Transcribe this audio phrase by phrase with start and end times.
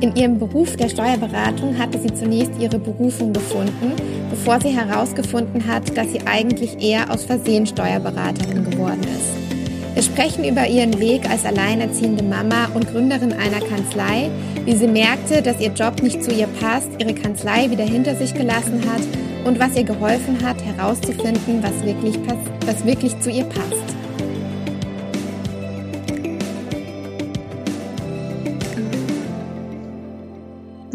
[0.00, 3.92] In ihrem Beruf der Steuerberatung hatte sie zunächst ihre Berufung gefunden,
[4.30, 9.94] bevor sie herausgefunden hat, dass sie eigentlich eher aus Versehen Steuerberaterin geworden ist.
[9.94, 14.30] Wir sprechen über ihren Weg als alleinerziehende Mama und Gründerin einer Kanzlei,
[14.64, 18.32] wie sie merkte, dass ihr Job nicht zu ihr passt, ihre Kanzlei wieder hinter sich
[18.32, 19.02] gelassen hat
[19.46, 22.18] und was ihr geholfen hat, herauszufinden, was wirklich,
[22.64, 23.99] was wirklich zu ihr passt.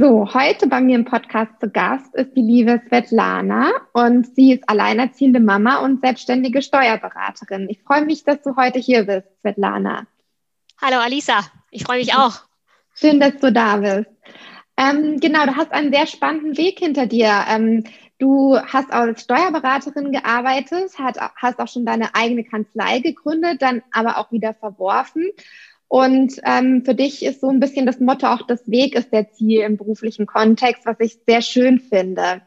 [0.05, 4.69] So, heute bei mir im Podcast zu Gast ist die liebe Svetlana und sie ist
[4.69, 7.67] alleinerziehende Mama und selbstständige Steuerberaterin.
[7.71, 10.05] Ich freue mich, dass du heute hier bist, Svetlana.
[10.79, 11.39] Hallo Alisa,
[11.71, 12.35] ich freue mich auch.
[12.93, 14.11] Schön, dass du da bist.
[14.77, 17.43] Ähm, genau, du hast einen sehr spannenden Weg hinter dir.
[17.49, 17.85] Ähm,
[18.19, 20.91] du hast als Steuerberaterin gearbeitet,
[21.35, 25.31] hast auch schon deine eigene Kanzlei gegründet, dann aber auch wieder verworfen
[25.87, 29.31] und ähm, für dich ist so ein bisschen das Motto auch, das Weg ist der
[29.31, 32.41] Ziel im beruflichen Kontext, was ich sehr schön finde.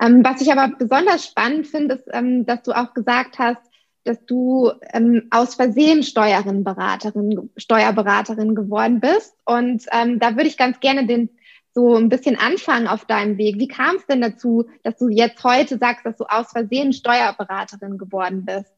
[0.00, 3.60] Ähm, was ich aber besonders spannend finde, ist, ähm, dass du auch gesagt hast,
[4.04, 9.34] dass du ähm, aus Versehen Steuerin, Beraterin, Steuerberaterin geworden bist.
[9.44, 11.28] Und ähm, da würde ich ganz gerne den
[11.72, 13.58] so ein bisschen anfangen auf deinem Weg.
[13.58, 17.98] Wie kam es denn dazu, dass du jetzt heute sagst, dass du aus Versehen Steuerberaterin
[17.98, 18.72] geworden bist?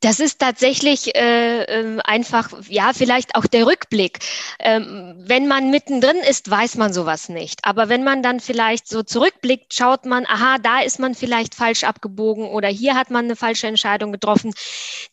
[0.00, 4.20] Das ist tatsächlich äh, ähm, einfach, ja, vielleicht auch der Rückblick.
[4.58, 7.60] Ähm, wenn man mittendrin ist, weiß man sowas nicht.
[7.64, 11.84] Aber wenn man dann vielleicht so zurückblickt, schaut man, aha, da ist man vielleicht falsch
[11.84, 14.54] abgebogen oder hier hat man eine falsche Entscheidung getroffen.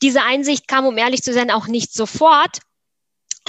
[0.01, 2.59] Diese Einsicht kam, um ehrlich zu sein, auch nicht sofort.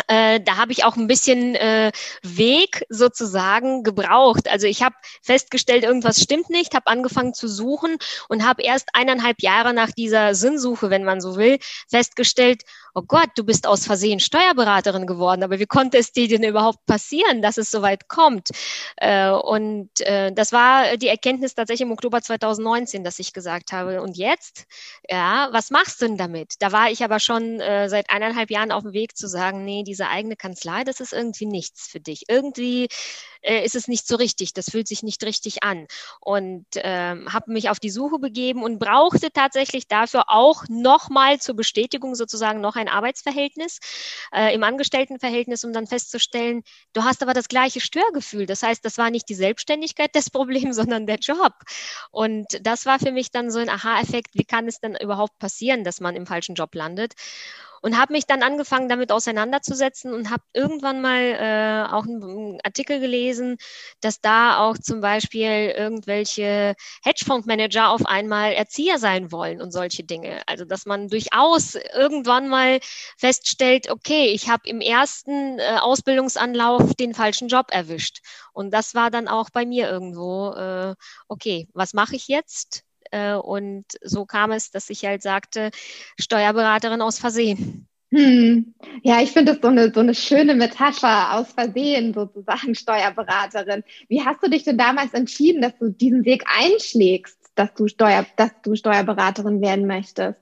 [0.09, 1.91] Äh, da habe ich auch ein bisschen äh,
[2.23, 4.49] Weg sozusagen gebraucht.
[4.49, 7.97] Also ich habe festgestellt, irgendwas stimmt nicht, habe angefangen zu suchen
[8.29, 11.59] und habe erst eineinhalb Jahre nach dieser Sinnsuche, wenn man so will,
[11.89, 12.62] festgestellt,
[12.97, 16.87] oh Gott, du bist aus Versehen Steuerberaterin geworden, aber wie konnte es dir denn überhaupt
[16.87, 18.49] passieren, dass es so weit kommt?
[18.97, 24.01] Äh, und äh, das war die Erkenntnis tatsächlich im Oktober 2019, dass ich gesagt habe,
[24.01, 24.65] und jetzt,
[25.11, 26.55] ja, was machst du denn damit?
[26.61, 29.83] Da war ich aber schon äh, seit eineinhalb Jahren auf dem Weg zu sagen, nee,
[29.83, 32.25] diese eigene Kanzlei, das ist irgendwie nichts für dich.
[32.28, 32.89] Irgendwie
[33.43, 35.87] ist es nicht so richtig, das fühlt sich nicht richtig an.
[36.21, 41.55] Und ähm, habe mich auf die Suche begeben und brauchte tatsächlich dafür auch nochmal zur
[41.55, 43.79] Bestätigung sozusagen noch ein Arbeitsverhältnis
[44.33, 48.47] äh, im Angestelltenverhältnis, um dann festzustellen, du hast aber das gleiche Störgefühl.
[48.47, 51.53] Das heißt, das war nicht die Selbstständigkeit des Problems, sondern der Job.
[52.11, 55.85] Und das war für mich dann so ein Aha-Effekt, wie kann es denn überhaupt passieren,
[55.85, 57.15] dass man im falschen Job landet?
[57.87, 62.99] Und habe mich dann angefangen, damit auseinanderzusetzen und habe irgendwann mal äh, auch einen Artikel
[62.99, 63.59] gelesen,
[64.01, 70.43] dass da auch zum Beispiel irgendwelche Hedgefondsmanager auf einmal Erzieher sein wollen und solche Dinge.
[70.49, 72.81] Also dass man durchaus irgendwann mal
[73.19, 78.19] feststellt, okay, ich habe im ersten äh, Ausbildungsanlauf den falschen Job erwischt.
[78.53, 80.97] Und das war dann auch bei mir irgendwo, äh,
[81.29, 82.86] okay, was mache ich jetzt?
[83.11, 85.71] Äh, und so kam es, dass ich halt sagte,
[86.19, 87.87] Steuerberaterin aus Versehen.
[88.12, 88.75] Hm.
[89.03, 93.83] Ja, ich finde das so eine, so eine schöne Metapher aus Versehen sozusagen, Steuerberaterin.
[94.09, 98.25] Wie hast du dich denn damals entschieden, dass du diesen Weg einschlägst, dass du, Steuer,
[98.37, 100.39] dass du Steuerberaterin werden möchtest?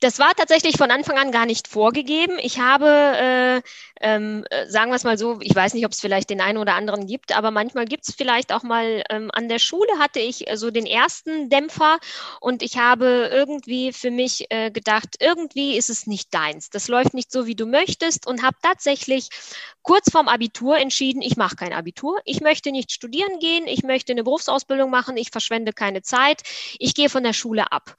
[0.00, 2.38] Das war tatsächlich von Anfang an gar nicht vorgegeben.
[2.40, 3.62] Ich habe, äh,
[4.00, 6.58] ähm, äh, sagen wir es mal so, ich weiß nicht, ob es vielleicht den einen
[6.58, 10.20] oder anderen gibt, aber manchmal gibt es vielleicht auch mal, ähm, an der Schule hatte
[10.20, 11.98] ich äh, so den ersten Dämpfer
[12.40, 16.70] und ich habe irgendwie für mich äh, gedacht, irgendwie ist es nicht deins.
[16.70, 19.28] Das läuft nicht so, wie du möchtest und habe tatsächlich
[19.82, 24.12] kurz vorm Abitur entschieden, ich mache kein Abitur, ich möchte nicht studieren gehen, ich möchte
[24.12, 26.42] eine Berufsausbildung machen, ich verschwende keine Zeit,
[26.78, 27.96] ich gehe von der Schule ab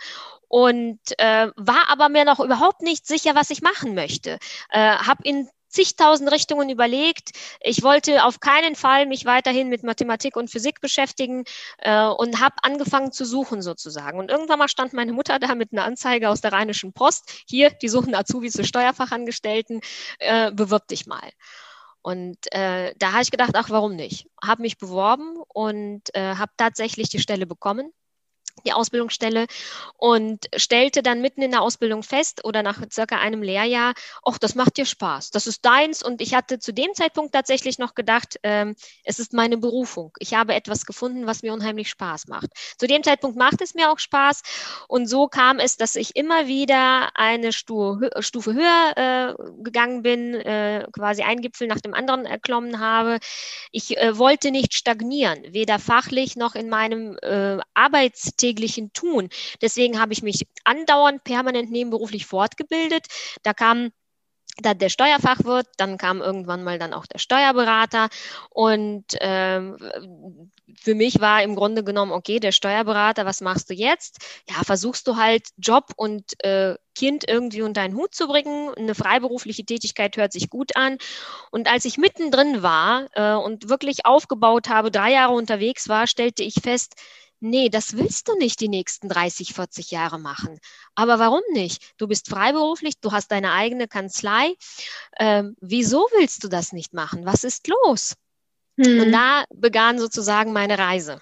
[0.56, 4.40] und äh, war aber mir noch überhaupt nicht sicher, was ich machen möchte.
[4.69, 7.31] Äh, habe in zigtausend Richtungen überlegt.
[7.60, 11.44] Ich wollte auf keinen Fall mich weiterhin mit Mathematik und Physik beschäftigen
[11.80, 14.18] äh, und habe angefangen zu suchen sozusagen.
[14.18, 17.44] Und irgendwann mal stand meine Mutter da mit einer Anzeige aus der Rheinischen Post.
[17.50, 19.81] Hier, die suchen Azubis für Steuerfachangestellten,
[20.19, 21.31] äh, bewirb dich mal.
[22.01, 24.30] Und äh, da habe ich gedacht, ach, warum nicht?
[24.42, 27.92] Habe mich beworben und äh, habe tatsächlich die Stelle bekommen
[28.63, 29.48] die Ausbildungsstelle
[29.98, 33.94] und stellte dann mitten in der Ausbildung fest oder nach circa einem Lehrjahr,
[34.24, 36.02] ach, das macht dir Spaß, das ist deins.
[36.02, 40.13] Und ich hatte zu dem Zeitpunkt tatsächlich noch gedacht, ähm, es ist meine Berufung.
[40.19, 42.50] Ich habe etwas gefunden, was mir unheimlich Spaß macht.
[42.78, 44.42] Zu dem Zeitpunkt macht es mir auch Spaß.
[44.88, 50.34] Und so kam es, dass ich immer wieder eine Stufe, Stufe höher äh, gegangen bin,
[50.34, 53.19] äh, quasi ein Gipfel nach dem anderen erklommen habe.
[53.72, 59.30] Ich äh, wollte nicht stagnieren, weder fachlich noch in meinem äh, Arbeitstätigkeit täglichen Tun.
[59.62, 63.07] Deswegen habe ich mich andauernd permanent nebenberuflich fortgebildet.
[63.44, 63.92] Da kam
[64.62, 68.09] dann der Steuerfachwirt, dann kam irgendwann mal dann auch der Steuerberater
[68.50, 69.77] und ähm,
[70.80, 74.18] für mich war im Grunde genommen, okay, der Steuerberater, was machst du jetzt?
[74.50, 78.74] Ja, versuchst du halt Job und äh, Kind irgendwie unter einen Hut zu bringen.
[78.75, 80.98] Eine freiberufliche Tätigkeit hört sich gut an.
[81.51, 86.44] Und als ich mittendrin war äh, und wirklich aufgebaut habe, drei Jahre unterwegs war, stellte
[86.44, 86.95] ich fest,
[87.40, 90.60] nee, das willst du nicht die nächsten 30, 40 Jahre machen.
[90.96, 91.94] Aber warum nicht?
[91.98, 94.54] Du bist freiberuflich, du hast deine eigene Kanzlei.
[95.20, 97.26] Ähm, wieso willst du das nicht machen?
[97.26, 98.16] Was ist los?
[98.78, 99.02] Hm.
[99.02, 101.22] Und da begann sozusagen meine Reise.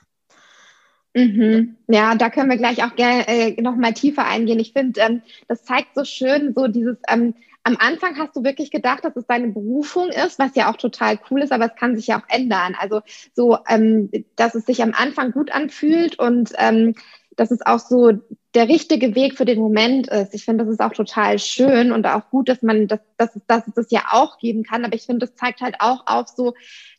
[1.16, 1.78] Mhm.
[1.88, 4.60] Ja, da können wir gleich auch gerne äh, noch mal tiefer eingehen.
[4.60, 8.72] Ich finde, ähm, das zeigt so schön so dieses ähm, am Anfang hast du wirklich
[8.72, 11.96] gedacht, dass es deine Berufung ist, was ja auch total cool ist, aber es kann
[11.96, 12.76] sich ja auch ändern.
[12.78, 13.02] Also
[13.34, 16.96] so, ähm, dass es sich am Anfang gut anfühlt und ähm,
[17.36, 18.12] dass es auch so
[18.54, 20.36] der richtige Weg für den Moment ist.
[20.36, 23.68] Ich finde, das ist auch total schön und auch gut, dass man das, dass, dass
[23.68, 24.86] es das ja auch geben kann.
[24.86, 26.54] Aber ich finde, das zeigt halt auch auf so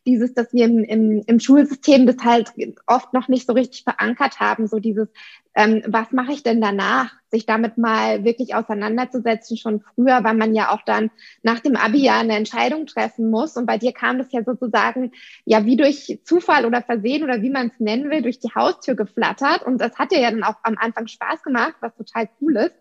[0.06, 2.52] dieses, dass wir im, im, im Schulsystem das halt
[2.86, 5.08] oft noch nicht so richtig verankert haben, so dieses,
[5.54, 7.12] ähm, was mache ich denn danach?
[7.30, 11.10] Sich damit mal wirklich auseinanderzusetzen, schon früher, weil man ja auch dann
[11.42, 13.56] nach dem Abi ja eine Entscheidung treffen muss.
[13.56, 15.12] Und bei dir kam das ja sozusagen
[15.44, 18.94] ja wie durch Zufall oder Versehen oder wie man es nennen will, durch die Haustür
[18.96, 19.62] geflattert.
[19.62, 22.74] Und das hat dir ja dann auch am Anfang Spaß gemacht, was total cool ist.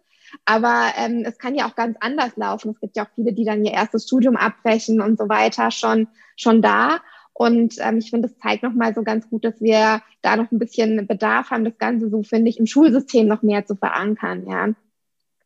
[0.46, 2.72] Aber ähm, es kann ja auch ganz anders laufen.
[2.72, 6.08] Es gibt ja auch viele, die dann ihr erstes Studium abbrechen und so weiter schon,
[6.36, 7.02] schon da.
[7.34, 10.60] Und ähm, ich finde, das zeigt nochmal so ganz gut, dass wir da noch ein
[10.60, 14.70] bisschen Bedarf haben, das Ganze so, finde ich, im Schulsystem noch mehr zu verankern, ja.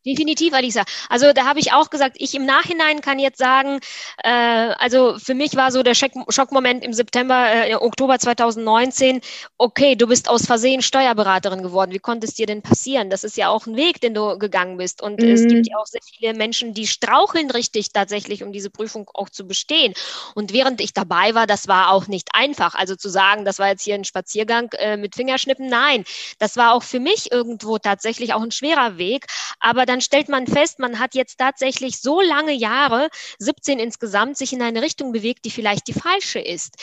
[0.07, 0.83] Definitiv, Alisa.
[1.09, 3.79] Also da habe ich auch gesagt, ich im Nachhinein kann jetzt sagen,
[4.23, 9.19] äh, also für mich war so der Schockmoment im September, äh, Oktober 2019,
[9.57, 11.91] okay, du bist aus Versehen Steuerberaterin geworden.
[11.91, 13.09] Wie konnte es dir denn passieren?
[13.09, 15.01] Das ist ja auch ein Weg, den du gegangen bist.
[15.01, 15.31] Und mhm.
[15.31, 19.29] es gibt ja auch sehr viele Menschen, die straucheln richtig tatsächlich, um diese Prüfung auch
[19.29, 19.93] zu bestehen.
[20.35, 22.75] Und während ich dabei war, das war auch nicht einfach.
[22.75, 26.05] Also zu sagen, das war jetzt hier ein Spaziergang äh, mit Fingerschnippen, nein,
[26.39, 29.25] das war auch für mich irgendwo tatsächlich auch ein schwerer Weg.
[29.59, 33.09] Aber dann dann stellt man fest, man hat jetzt tatsächlich so lange Jahre,
[33.39, 36.75] 17 insgesamt, sich in eine Richtung bewegt, die vielleicht die falsche ist.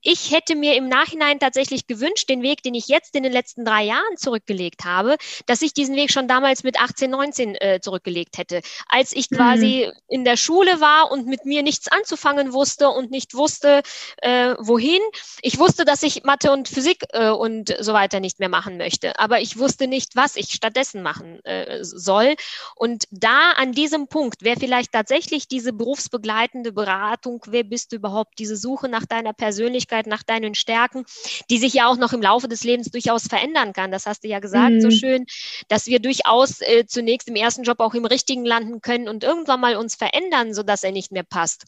[0.00, 3.66] Ich hätte mir im Nachhinein tatsächlich gewünscht, den Weg, den ich jetzt in den letzten
[3.66, 8.38] drei Jahren zurückgelegt habe, dass ich diesen Weg schon damals mit 18, 19 äh, zurückgelegt
[8.38, 8.62] hätte.
[8.88, 9.36] Als ich mhm.
[9.36, 13.82] quasi in der Schule war und mit mir nichts anzufangen wusste und nicht wusste,
[14.22, 15.02] äh, wohin.
[15.42, 19.18] Ich wusste, dass ich Mathe und Physik äh, und so weiter nicht mehr machen möchte,
[19.18, 22.36] aber ich wusste nicht, was ich stattdessen machen äh, soll.
[22.76, 28.38] Und da an diesem Punkt wäre vielleicht tatsächlich diese berufsbegleitende Beratung, wer bist du überhaupt,
[28.38, 31.04] diese Suche nach deiner Persönlichkeit, nach deinen Stärken,
[31.50, 33.90] die sich ja auch noch im Laufe des Lebens durchaus verändern kann.
[33.90, 34.80] Das hast du ja gesagt, mhm.
[34.80, 35.26] so schön,
[35.68, 39.60] dass wir durchaus äh, zunächst im ersten Job auch im richtigen landen können und irgendwann
[39.60, 41.64] mal uns verändern, sodass er nicht mehr passt.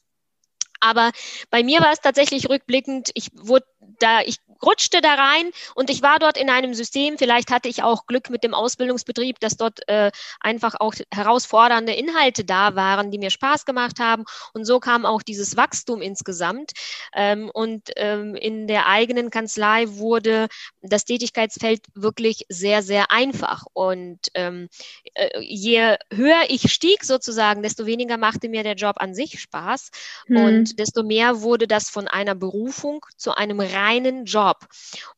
[0.80, 1.10] Aber
[1.50, 3.66] bei mir war es tatsächlich rückblickend, ich wurde
[3.98, 7.18] da, ich rutschte da rein und ich war dort in einem System.
[7.18, 10.10] Vielleicht hatte ich auch Glück mit dem Ausbildungsbetrieb, dass dort äh,
[10.40, 14.24] einfach auch herausfordernde Inhalte da waren, die mir Spaß gemacht haben.
[14.52, 16.72] Und so kam auch dieses Wachstum insgesamt.
[17.14, 20.48] Ähm, und ähm, in der eigenen Kanzlei wurde
[20.82, 23.64] das Tätigkeitsfeld wirklich sehr, sehr einfach.
[23.72, 24.68] Und ähm,
[25.14, 29.90] äh, je höher ich stieg sozusagen, desto weniger machte mir der Job an sich Spaß.
[30.26, 30.36] Hm.
[30.36, 34.45] Und desto mehr wurde das von einer Berufung zu einem reinen Job.
[34.46, 34.66] Job.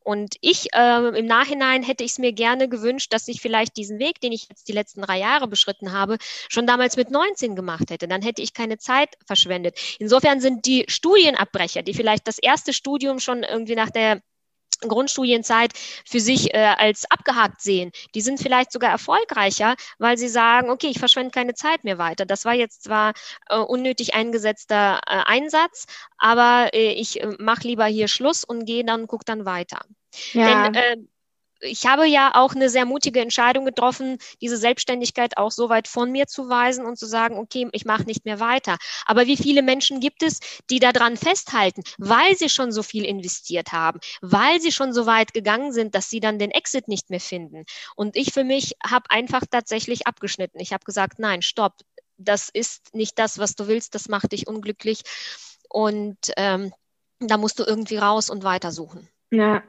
[0.01, 3.99] Und ich äh, im Nachhinein hätte ich es mir gerne gewünscht, dass ich vielleicht diesen
[3.99, 6.17] Weg, den ich jetzt die letzten drei Jahre beschritten habe,
[6.49, 8.09] schon damals mit 19 gemacht hätte.
[8.09, 9.79] Dann hätte ich keine Zeit verschwendet.
[9.99, 14.21] Insofern sind die Studienabbrecher, die vielleicht das erste Studium schon irgendwie nach der
[14.81, 15.73] Grundstudienzeit
[16.07, 17.91] für sich äh, als abgehakt sehen.
[18.15, 22.27] Die sind vielleicht sogar erfolgreicher, weil sie sagen, okay, ich verschwende keine Zeit mehr weiter.
[22.27, 23.13] Das war jetzt zwar
[23.49, 25.87] äh, unnötig eingesetzter äh, Einsatz,
[26.19, 29.81] aber äh, ich äh, mache lieber hier Schluss und gehe dann, guck dann weiter.
[30.33, 30.69] Ja.
[30.69, 30.97] Denn äh,
[31.61, 36.11] ich habe ja auch eine sehr mutige Entscheidung getroffen, diese Selbstständigkeit auch so weit von
[36.11, 38.79] mir zu weisen und zu sagen, okay, ich mache nicht mehr weiter.
[39.07, 43.73] Aber wie viele Menschen gibt es, die daran festhalten, weil sie schon so viel investiert
[43.73, 47.21] haben, weil sie schon so weit gegangen sind, dass sie dann den Exit nicht mehr
[47.21, 47.65] finden.
[47.97, 50.61] Und ich für mich habe einfach tatsächlich abgeschnitten.
[50.61, 51.75] Ich habe gesagt, nein, stopp,
[52.17, 55.03] das ist nicht das, was du willst, das macht dich unglücklich.
[55.69, 56.73] Und ähm,
[57.21, 59.09] da musst du irgendwie raus und weitersuchen.
[59.31, 59.63] Ja,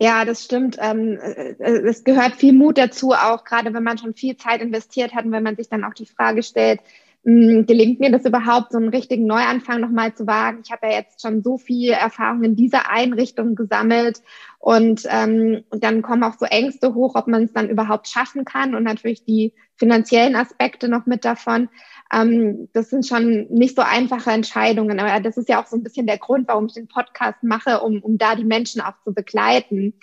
[0.00, 0.76] ja, das stimmt.
[0.80, 4.60] Ähm, äh, äh, es gehört viel Mut dazu, auch gerade wenn man schon viel Zeit
[4.60, 6.80] investiert hat und wenn man sich dann auch die Frage stellt,
[7.24, 10.60] hm, gelingt mir das überhaupt, so einen richtigen Neuanfang nochmal zu wagen?
[10.62, 14.20] Ich habe ja jetzt schon so viel Erfahrung in dieser Einrichtung gesammelt
[14.58, 18.74] und ähm, dann kommen auch so Ängste hoch, ob man es dann überhaupt schaffen kann
[18.74, 21.70] und natürlich die finanziellen Aspekte noch mit davon.
[22.12, 25.82] Ähm, das sind schon nicht so einfache Entscheidungen, aber das ist ja auch so ein
[25.82, 29.14] bisschen der Grund, warum ich den Podcast mache, um, um da die Menschen auch zu
[29.14, 29.94] begleiten.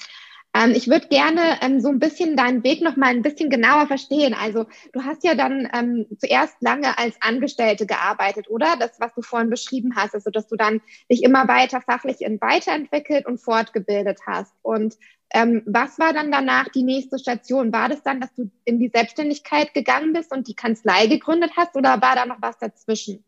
[0.54, 3.88] Ähm, ich würde gerne ähm, so ein bisschen deinen Weg noch mal ein bisschen genauer
[3.88, 4.34] verstehen.
[4.34, 8.76] Also du hast ja dann ähm, zuerst lange als Angestellte gearbeitet, oder?
[8.78, 13.26] Das, was du vorhin beschrieben hast, also dass du dann dich immer weiter fachlich weiterentwickelt
[13.26, 14.54] und fortgebildet hast.
[14.62, 14.98] Und
[15.34, 17.72] ähm, was war dann danach die nächste Station?
[17.72, 21.76] War das dann, dass du in die Selbstständigkeit gegangen bist und die Kanzlei gegründet hast
[21.78, 23.24] oder war da noch was dazwischen?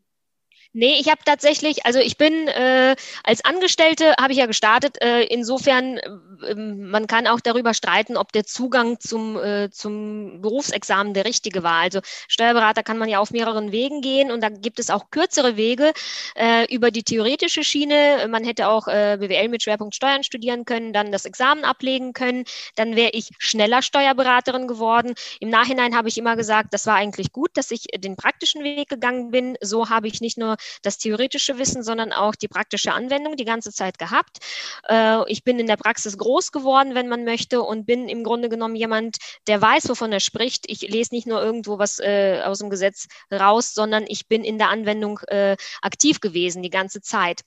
[0.76, 5.00] Nee, ich habe tatsächlich, also ich bin äh, als Angestellte, habe ich ja gestartet.
[5.00, 11.14] Äh, insofern, äh, man kann auch darüber streiten, ob der Zugang zum, äh, zum Berufsexamen
[11.14, 11.82] der richtige war.
[11.82, 15.56] Also Steuerberater kann man ja auf mehreren Wegen gehen und da gibt es auch kürzere
[15.56, 15.92] Wege
[16.34, 18.26] äh, über die theoretische Schiene.
[18.28, 22.46] Man hätte auch äh, BWL mit Schwerpunkt Steuern studieren können, dann das Examen ablegen können.
[22.74, 25.14] Dann wäre ich schneller Steuerberaterin geworden.
[25.38, 28.88] Im Nachhinein habe ich immer gesagt, das war eigentlich gut, dass ich den praktischen Weg
[28.88, 29.56] gegangen bin.
[29.60, 33.72] So habe ich nicht nur das theoretische Wissen, sondern auch die praktische Anwendung die ganze
[33.72, 34.38] Zeit gehabt.
[34.88, 38.48] Äh, ich bin in der Praxis groß geworden, wenn man möchte, und bin im Grunde
[38.48, 39.16] genommen jemand,
[39.46, 40.64] der weiß, wovon er spricht.
[40.68, 44.58] Ich lese nicht nur irgendwo was äh, aus dem Gesetz raus, sondern ich bin in
[44.58, 47.42] der Anwendung äh, aktiv gewesen die ganze Zeit.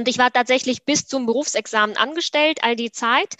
[0.00, 3.34] Und ich war tatsächlich bis zum Berufsexamen angestellt, all die Zeit.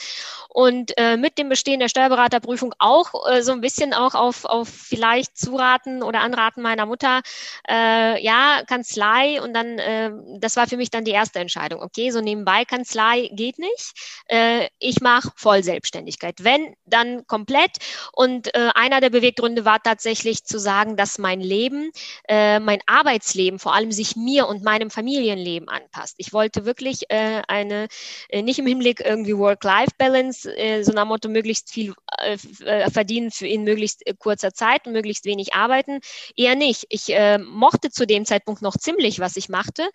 [0.50, 4.69] Und äh, mit dem Bestehen der Steuerberaterprüfung auch äh, so ein bisschen auch auf, auf
[4.69, 7.23] vielleicht Zuraten oder Anraten meiner Mutter,
[7.67, 9.40] äh, ja, Kanzlei.
[9.40, 11.81] Und dann, äh, das war für mich dann die erste Entscheidung.
[11.81, 13.93] Okay, so nebenbei Kanzlei geht nicht.
[14.26, 16.45] Äh, ich mache Vollselbstständigkeit.
[16.45, 17.79] Wenn, dann komplett.
[18.12, 21.90] Und äh, einer der Beweggründe war tatsächlich zu sagen, dass mein Leben,
[22.29, 26.17] äh, mein Arbeitsleben vor allem sich mir und meinem Familienleben anpasst.
[26.19, 27.88] Ich wollte wirklich äh, eine,
[28.28, 33.30] äh, nicht im Hinblick irgendwie Work-Life-Balance, äh, so nach Motto möglichst viel äh, äh, verdienen
[33.30, 36.00] für in möglichst äh, kurzer Zeit möglichst wenig arbeiten.
[36.37, 36.87] Eher nicht.
[36.88, 39.88] Ich mochte zu dem Zeitpunkt noch ziemlich, was ich machte.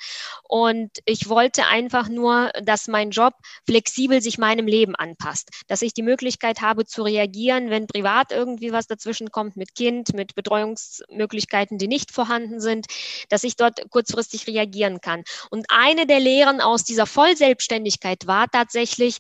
[0.44, 3.34] Und ich wollte einfach nur, dass mein Job
[3.66, 5.50] flexibel sich meinem Leben anpasst.
[5.68, 10.14] Dass ich die Möglichkeit habe zu reagieren, wenn privat irgendwie was dazwischen kommt mit Kind,
[10.14, 12.88] mit Betreuungsmöglichkeiten, die nicht vorhanden sind,
[13.30, 15.24] dass ich dort kurzfristig reagieren kann.
[15.50, 19.18] Und eine der Lehren aus dieser Vollselbstständigkeit war tatsächlich,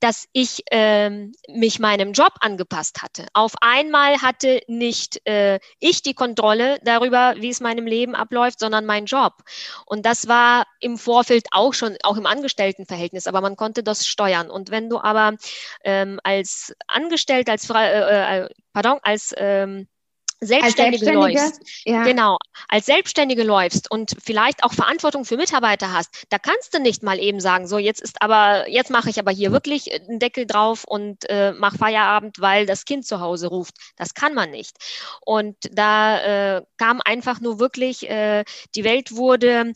[0.00, 3.26] dass ich ähm, mich meinem Job angepasst hatte.
[3.32, 8.84] Auf einmal hatte nicht äh, ich die Kontrolle darüber, wie es meinem Leben abläuft, sondern
[8.84, 9.32] mein Job.
[9.86, 14.50] Und das war im Vorfeld auch schon, auch im Angestelltenverhältnis, aber man konnte das steuern.
[14.50, 15.36] Und wenn du aber
[15.84, 19.88] ähm, als Angestellter, als, äh, äh, pardon, als ähm,
[20.40, 22.04] Selbstständige, Selbstständige läufst, ja.
[22.04, 27.02] genau, als Selbstständige läufst und vielleicht auch Verantwortung für Mitarbeiter hast, da kannst du nicht
[27.02, 30.46] mal eben sagen, so jetzt ist aber, jetzt mache ich aber hier wirklich einen Deckel
[30.46, 33.74] drauf und äh, mach Feierabend, weil das Kind zu Hause ruft.
[33.96, 34.76] Das kann man nicht.
[35.26, 38.44] Und da äh, kam einfach nur wirklich, äh,
[38.76, 39.72] die Welt wurde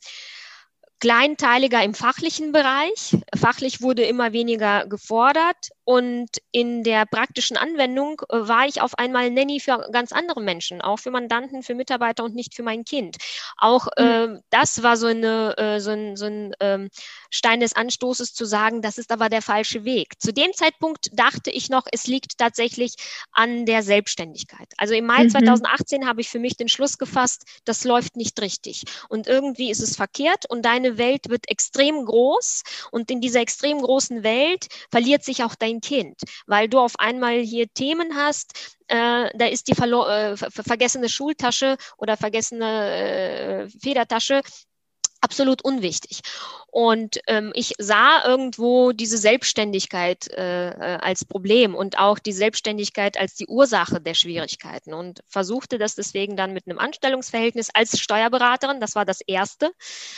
[1.03, 3.17] kleinteiliger im fachlichen Bereich.
[3.37, 9.29] Fachlich wurde immer weniger gefordert und in der praktischen Anwendung äh, war ich auf einmal
[9.31, 13.17] Nanny für ganz andere Menschen, auch für Mandanten, für Mitarbeiter und nicht für mein Kind.
[13.57, 14.05] Auch mhm.
[14.05, 16.89] äh, das war so, eine, äh, so ein, so ein ähm,
[17.31, 20.21] Stein des Anstoßes zu sagen, das ist aber der falsche Weg.
[20.21, 22.95] Zu dem Zeitpunkt dachte ich noch, es liegt tatsächlich
[23.33, 24.73] an der Selbstständigkeit.
[24.77, 25.31] Also im Mai mhm.
[25.31, 28.85] 2018 habe ich für mich den Schluss gefasst, das läuft nicht richtig.
[29.09, 33.81] Und irgendwie ist es verkehrt und deine Welt wird extrem groß und in dieser extrem
[33.81, 39.31] großen Welt verliert sich auch dein Kind, weil du auf einmal hier Themen hast, äh,
[39.35, 44.43] da ist die äh, vergessene Schultasche oder vergessene äh, Federtasche
[45.23, 46.21] absolut unwichtig.
[46.67, 53.19] Und ähm, ich sah irgendwo diese Selbstständigkeit äh, äh, als Problem und auch die Selbstständigkeit
[53.19, 58.81] als die Ursache der Schwierigkeiten und versuchte das deswegen dann mit einem Anstellungsverhältnis als Steuerberaterin,
[58.81, 59.71] das war das erste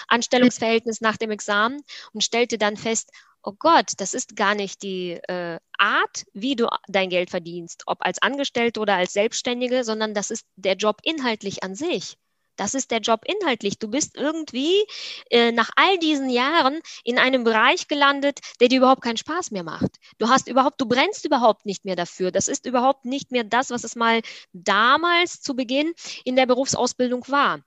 [0.08, 1.82] Anstellungsverhältnis nach dem Examen
[2.12, 3.10] und stellte dann fest,
[3.42, 7.98] oh Gott, das ist gar nicht die äh, Art, wie du dein Geld verdienst, ob
[8.00, 12.16] als Angestellte oder als Selbstständige, sondern das ist der Job inhaltlich an sich.
[12.56, 13.78] Das ist der Job inhaltlich.
[13.78, 14.84] Du bist irgendwie
[15.30, 19.64] äh, nach all diesen Jahren in einem Bereich gelandet, der dir überhaupt keinen Spaß mehr
[19.64, 19.98] macht.
[20.18, 22.30] Du hast überhaupt, du brennst überhaupt nicht mehr dafür.
[22.30, 25.94] Das ist überhaupt nicht mehr das, was es mal damals zu Beginn
[26.24, 27.60] in der Berufsausbildung war.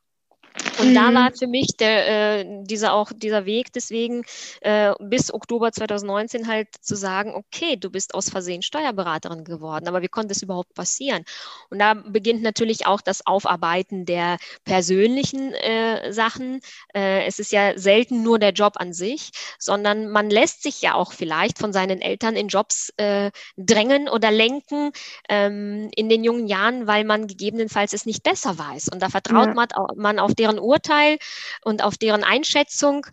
[0.79, 0.95] Und mhm.
[0.95, 4.23] da war für mich der, äh, dieser auch dieser Weg deswegen
[4.61, 10.01] äh, bis Oktober 2019 halt zu sagen, okay, du bist aus Versehen Steuerberaterin geworden, aber
[10.01, 11.23] wie konnte es überhaupt passieren?
[11.69, 16.61] Und da beginnt natürlich auch das Aufarbeiten der persönlichen äh, Sachen.
[16.93, 20.93] Äh, es ist ja selten nur der Job an sich, sondern man lässt sich ja
[20.93, 24.91] auch vielleicht von seinen Eltern in Jobs äh, drängen oder lenken
[25.27, 28.89] ähm, in den jungen Jahren, weil man gegebenenfalls es nicht besser weiß.
[28.89, 29.53] Und da vertraut ja.
[29.53, 31.17] man, man auf deren Urteil
[31.63, 33.05] und auf deren Einschätzung.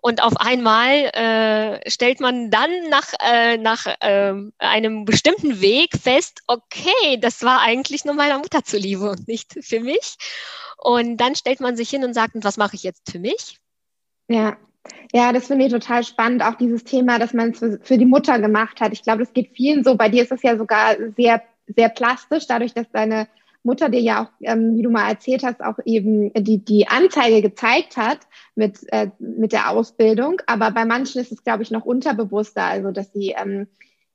[0.00, 6.40] Und auf einmal äh, stellt man dann nach, äh, nach äh, einem bestimmten Weg fest,
[6.46, 10.16] okay, das war eigentlich nur meiner Mutter zuliebe und nicht für mich.
[10.76, 13.58] Und dann stellt man sich hin und sagt, was mache ich jetzt für mich?
[14.28, 14.56] Ja,
[15.12, 18.06] ja, das finde ich total spannend, auch dieses Thema, dass man es für, für die
[18.06, 18.92] Mutter gemacht hat.
[18.92, 19.96] Ich glaube, das geht vielen so.
[19.96, 23.26] Bei dir ist es ja sogar sehr, sehr plastisch, dadurch, dass deine
[23.68, 27.42] Mutter dir ja auch, ähm, wie du mal erzählt hast, auch eben die, die Anzeige
[27.42, 28.20] gezeigt hat
[28.54, 30.40] mit, äh, mit der Ausbildung.
[30.46, 33.66] Aber bei manchen ist es, glaube ich, noch unterbewusster, also dass sie, ähm,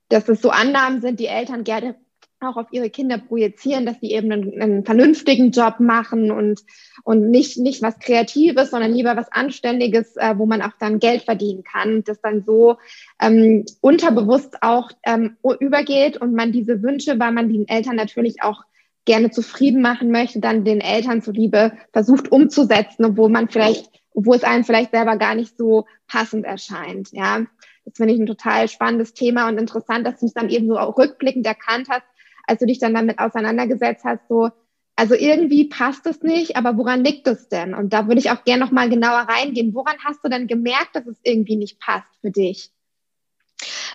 [0.10, 1.96] dass es so Annahmen sind, die Eltern gerne
[2.42, 6.62] auch auf ihre Kinder projizieren, dass sie eben einen, einen, vernünftigen Job machen und,
[7.04, 11.22] und nicht, nicht was Kreatives, sondern lieber was Anständiges, äh, wo man auch dann Geld
[11.24, 11.98] verdienen kann.
[11.98, 12.78] Und das dann so
[13.22, 18.64] ähm, unterbewusst auch ähm, übergeht und man diese Wünsche, weil man den Eltern natürlich auch
[19.06, 24.44] gerne zufrieden machen möchte, dann den Eltern zuliebe versucht umzusetzen, obwohl man vielleicht, obwohl es
[24.44, 27.10] einem vielleicht selber gar nicht so passend erscheint.
[27.12, 27.46] Ja,
[27.86, 30.78] das finde ich ein total spannendes Thema und interessant, dass du es dann eben so
[30.78, 32.06] auch rückblickend erkannt hast,
[32.48, 34.50] als du dich dann damit auseinandergesetzt hast, so,
[34.96, 37.74] also irgendwie passt es nicht, aber woran liegt es denn?
[37.74, 39.74] Und da würde ich auch gerne nochmal genauer reingehen.
[39.74, 42.70] Woran hast du denn gemerkt, dass es irgendwie nicht passt für dich?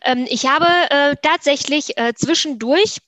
[0.04, 2.98] Ähm, ich habe äh, tatsächlich äh, zwischendurch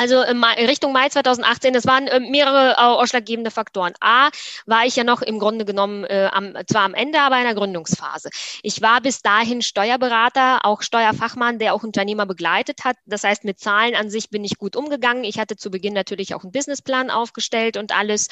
[0.00, 3.92] also Richtung Mai 2018, es waren äh, mehrere ausschlaggebende Faktoren.
[4.00, 4.30] A,
[4.64, 7.54] war ich ja noch im Grunde genommen äh, am, zwar am Ende, aber in der
[7.54, 8.30] Gründungsphase.
[8.62, 12.96] Ich war bis dahin Steuerberater, auch Steuerfachmann, der auch Unternehmer begleitet hat.
[13.04, 15.22] Das heißt, mit Zahlen an sich bin ich gut umgegangen.
[15.22, 18.28] Ich hatte zu Beginn natürlich auch einen Businessplan aufgestellt und alles.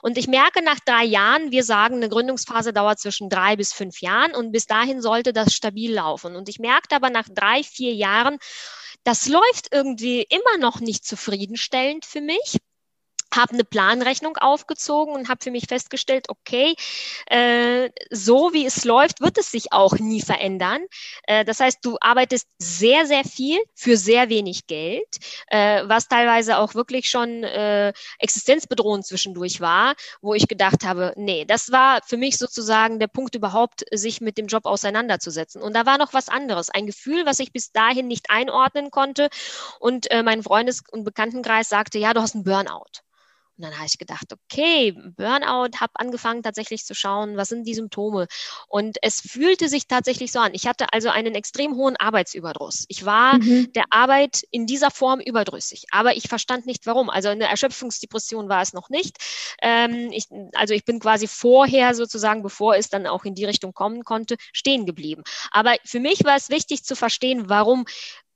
[0.00, 4.00] Und ich merke nach drei Jahren, wir sagen, eine Gründungsphase dauert zwischen drei bis fünf
[4.00, 6.34] Jahren und bis dahin sollte das stabil laufen.
[6.34, 8.38] Und ich merkte aber nach drei, vier Jahren,
[9.04, 12.58] das läuft irgendwie immer noch nicht zufriedenstellend für mich
[13.34, 16.74] habe eine Planrechnung aufgezogen und habe für mich festgestellt, okay,
[17.26, 20.82] äh, so wie es läuft, wird es sich auch nie verändern.
[21.24, 26.58] Äh, das heißt, du arbeitest sehr, sehr viel für sehr wenig Geld, äh, was teilweise
[26.58, 32.16] auch wirklich schon äh, existenzbedrohend zwischendurch war, wo ich gedacht habe, nee, das war für
[32.16, 35.62] mich sozusagen der Punkt überhaupt, sich mit dem Job auseinanderzusetzen.
[35.62, 39.28] Und da war noch was anderes, ein Gefühl, was ich bis dahin nicht einordnen konnte.
[39.78, 43.02] Und äh, mein Freundes- und Bekanntenkreis sagte, ja, du hast einen Burnout.
[43.60, 47.74] Und dann habe ich gedacht, okay, Burnout, habe angefangen tatsächlich zu schauen, was sind die
[47.74, 48.26] Symptome.
[48.68, 50.52] Und es fühlte sich tatsächlich so an.
[50.54, 52.86] Ich hatte also einen extrem hohen Arbeitsüberdruss.
[52.88, 53.70] Ich war mhm.
[53.74, 57.10] der Arbeit in dieser Form überdrüssig, aber ich verstand nicht warum.
[57.10, 59.18] Also eine Erschöpfungsdepression war es noch nicht.
[59.60, 63.74] Ähm, ich, also ich bin quasi vorher sozusagen, bevor es dann auch in die Richtung
[63.74, 65.22] kommen konnte, stehen geblieben.
[65.50, 67.84] Aber für mich war es wichtig zu verstehen, warum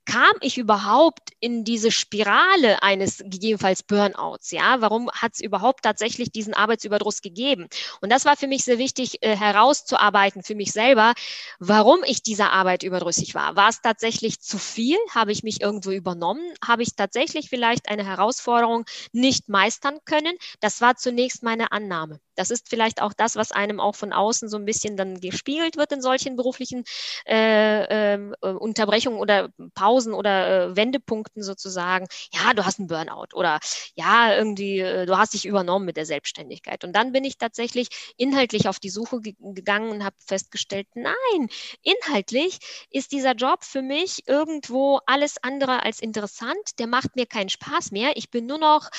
[0.07, 4.51] kam ich überhaupt in diese Spirale eines gegebenenfalls Burnouts?
[4.51, 7.69] Ja, warum hat es überhaupt tatsächlich diesen Arbeitsüberdruss gegeben?
[8.01, 11.15] Und das war für mich sehr wichtig äh, herauszuarbeiten für mich selber,
[11.59, 13.57] warum ich dieser Arbeit überdrüssig war.
[13.57, 14.97] War es tatsächlich zu viel?
[15.15, 16.43] Habe ich mich irgendwo übernommen?
[16.65, 20.37] Habe ich tatsächlich vielleicht eine Herausforderung nicht meistern können?
[20.61, 22.21] Das war zunächst meine Annahme.
[22.37, 25.77] Das ist vielleicht auch das, was einem auch von außen so ein bisschen dann gespiegelt
[25.77, 26.85] wird in solchen beruflichen
[27.27, 32.07] äh, äh, Unterbrechungen oder Pausen oder äh, Wendepunkten sozusagen.
[32.33, 33.61] Ja, du hast einen Burnout oder
[33.95, 36.85] ja, irgendwie, äh, du hast dich übernommen mit der Selbstständigkeit.
[36.85, 41.49] Und dann bin ich tatsächlich inhaltlich auf die Suche ge gegangen und habe festgestellt, nein,
[41.83, 42.59] inhaltlich
[42.91, 46.79] ist dieser Job für mich irgendwo alles andere als interessant.
[46.79, 48.17] Der macht mir keinen Spaß mehr.
[48.17, 48.91] Ich bin nur noch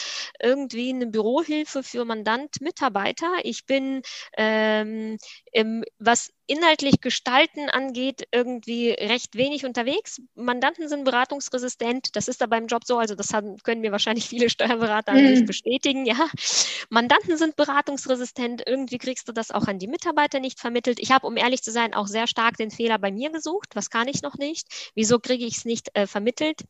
[0.41, 3.41] irgendwie eine Bürohilfe für Mandant, Mitarbeiter Steuerberater.
[3.43, 4.01] Ich bin,
[4.37, 5.17] ähm,
[5.51, 10.21] im, was inhaltlich Gestalten angeht, irgendwie recht wenig unterwegs.
[10.35, 12.15] Mandanten sind beratungsresistent.
[12.15, 12.97] Das ist da beim Job so.
[12.97, 15.19] Also das haben, können mir wahrscheinlich viele Steuerberater mhm.
[15.19, 16.05] an sich bestätigen.
[16.05, 16.29] Ja,
[16.89, 18.63] Mandanten sind beratungsresistent.
[18.65, 20.99] Irgendwie kriegst du das auch an die Mitarbeiter nicht vermittelt.
[20.99, 23.69] Ich habe, um ehrlich zu sein, auch sehr stark den Fehler bei mir gesucht.
[23.75, 24.91] Was kann ich noch nicht?
[24.93, 26.61] Wieso kriege ich es nicht äh, vermittelt?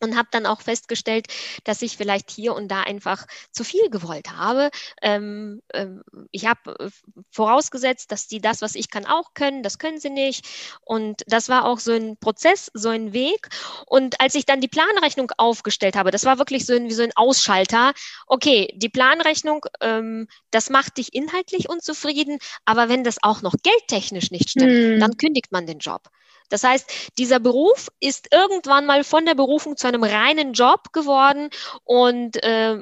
[0.00, 1.26] Und habe dann auch festgestellt,
[1.64, 4.70] dass ich vielleicht hier und da einfach zu viel gewollt habe.
[5.02, 6.90] Ähm, ähm, ich habe äh,
[7.30, 9.62] vorausgesetzt, dass die das, was ich kann, auch können.
[9.62, 10.46] Das können sie nicht.
[10.84, 13.48] Und das war auch so ein Prozess, so ein Weg.
[13.86, 17.02] Und als ich dann die Planrechnung aufgestellt habe, das war wirklich so ein, wie so
[17.02, 17.92] ein Ausschalter.
[18.26, 24.30] Okay, die Planrechnung, ähm, das macht dich inhaltlich unzufrieden, aber wenn das auch noch geldtechnisch
[24.30, 25.00] nicht stimmt, hm.
[25.00, 26.08] dann kündigt man den Job.
[26.50, 31.48] Das heißt, dieser Beruf ist irgendwann mal von der Berufung zu einem reinen Job geworden
[31.84, 32.76] und äh,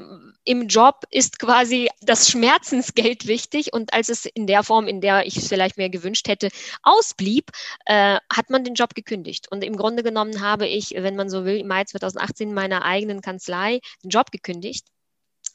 [0.44, 5.26] im Job ist quasi das Schmerzensgeld wichtig und als es in der Form, in der
[5.26, 6.48] ich es vielleicht mir gewünscht hätte,
[6.82, 7.50] ausblieb,
[7.84, 9.46] äh, hat man den Job gekündigt.
[9.50, 12.82] Und im Grunde genommen habe ich, wenn man so will, im Mai 2018 in meiner
[12.82, 14.86] eigenen Kanzlei den Job gekündigt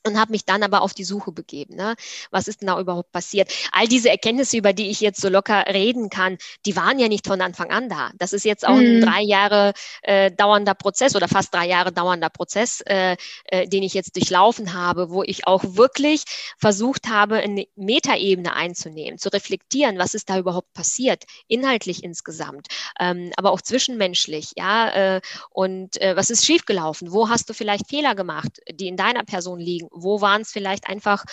[0.05, 1.75] und habe mich dann aber auf die Suche begeben.
[1.75, 1.95] Ne?
[2.31, 3.51] Was ist denn da überhaupt passiert?
[3.71, 7.27] All diese Erkenntnisse, über die ich jetzt so locker reden kann, die waren ja nicht
[7.27, 8.11] von Anfang an da.
[8.17, 8.97] Das ist jetzt auch mhm.
[8.97, 13.83] ein drei Jahre äh, dauernder Prozess oder fast drei Jahre dauernder Prozess, äh, äh, den
[13.83, 16.23] ich jetzt durchlaufen habe, wo ich auch wirklich
[16.57, 22.67] versucht habe, eine Metaebene einzunehmen, zu reflektieren, was ist da überhaupt passiert, inhaltlich insgesamt,
[22.99, 27.11] ähm, aber auch zwischenmenschlich, ja, äh, und äh, was ist schiefgelaufen?
[27.11, 29.87] Wo hast du vielleicht Fehler gemacht, die in deiner Person liegen?
[29.93, 31.23] Wo waren es vielleicht einfach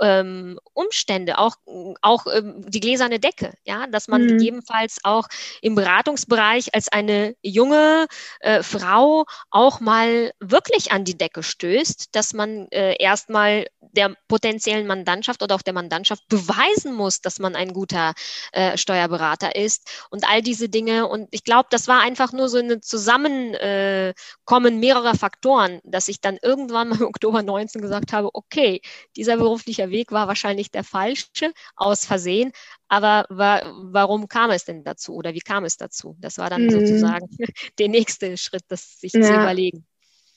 [0.00, 1.56] ähm, Umstände, auch,
[2.02, 4.28] auch ähm, die gläserne Decke, ja, dass man mhm.
[4.28, 5.28] gegebenenfalls auch
[5.62, 8.06] im Beratungsbereich als eine junge
[8.40, 14.86] äh, Frau auch mal wirklich an die Decke stößt, dass man äh, erstmal der potenziellen
[14.86, 18.14] Mandantschaft oder auch der Mandantschaft beweisen muss, dass man ein guter
[18.52, 21.08] äh, Steuerberater ist und all diese Dinge.
[21.08, 26.38] Und ich glaube, das war einfach nur so ein Zusammenkommen mehrerer Faktoren, dass ich dann
[26.42, 28.80] irgendwann mal im Oktober 19 gesagt gesagt habe, okay,
[29.16, 32.52] dieser berufliche Weg war wahrscheinlich der falsche, aus Versehen,
[32.88, 36.16] aber wa warum kam es denn dazu oder wie kam es dazu?
[36.20, 36.70] Das war dann mhm.
[36.70, 37.28] sozusagen
[37.78, 39.22] der nächste Schritt, das sich ja.
[39.22, 39.84] zu überlegen.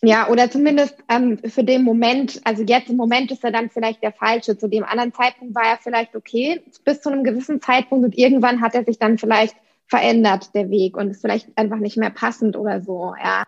[0.03, 4.01] Ja, oder zumindest ähm, für den Moment, also jetzt im Moment ist er dann vielleicht
[4.01, 4.57] der falsche.
[4.57, 8.61] Zu dem anderen Zeitpunkt war er vielleicht okay, bis zu einem gewissen Zeitpunkt und irgendwann
[8.61, 9.55] hat er sich dann vielleicht
[9.85, 13.43] verändert, der Weg, und ist vielleicht einfach nicht mehr passend oder so, ja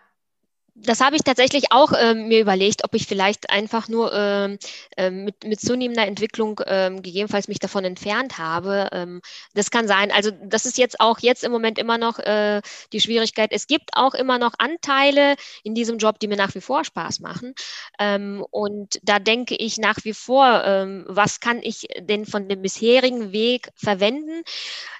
[0.84, 5.44] das habe ich tatsächlich auch äh, mir überlegt, ob ich vielleicht einfach nur äh, mit,
[5.44, 8.88] mit zunehmender Entwicklung ähm, gegebenenfalls mich davon entfernt habe.
[8.92, 9.20] Ähm,
[9.54, 10.10] das kann sein.
[10.12, 12.60] Also das ist jetzt auch jetzt im Moment immer noch äh,
[12.92, 13.50] die Schwierigkeit.
[13.52, 17.20] Es gibt auch immer noch Anteile in diesem Job, die mir nach wie vor Spaß
[17.20, 17.54] machen.
[17.98, 22.62] Ähm, und da denke ich nach wie vor, ähm, was kann ich denn von dem
[22.62, 24.42] bisherigen Weg verwenden?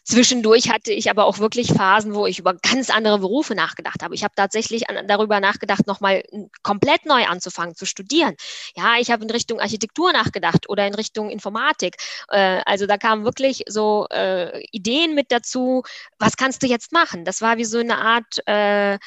[0.05, 4.15] Zwischendurch hatte ich aber auch wirklich Phasen, wo ich über ganz andere Berufe nachgedacht habe.
[4.15, 6.23] Ich habe tatsächlich an, darüber nachgedacht, nochmal
[6.63, 8.35] komplett neu anzufangen, zu studieren.
[8.77, 11.97] Ja, ich habe in Richtung Architektur nachgedacht oder in Richtung Informatik.
[12.29, 15.83] Äh, also da kamen wirklich so äh, Ideen mit dazu,
[16.19, 17.25] was kannst du jetzt machen?
[17.25, 18.99] Das war wie so eine Art äh,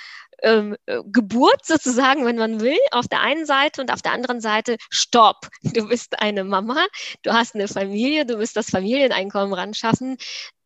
[0.44, 4.42] ähm, äh, Geburt sozusagen, wenn man will, auf der einen Seite und auf der anderen
[4.42, 6.86] Seite, stopp, du bist eine Mama,
[7.24, 10.18] du hast eine Familie, du musst das Familieneinkommen ran schaffen.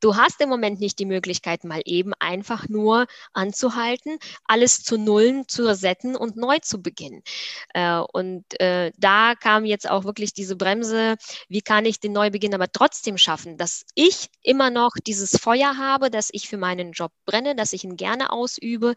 [0.01, 5.47] Du hast im Moment nicht die Möglichkeit, mal eben einfach nur anzuhalten, alles zu nullen,
[5.47, 7.21] zu resetten und neu zu beginnen.
[7.73, 11.15] Äh, und äh, da kam jetzt auch wirklich diese Bremse,
[11.49, 16.09] wie kann ich den Neubeginn aber trotzdem schaffen, dass ich immer noch dieses Feuer habe,
[16.09, 18.95] dass ich für meinen Job brenne, dass ich ihn gerne ausübe,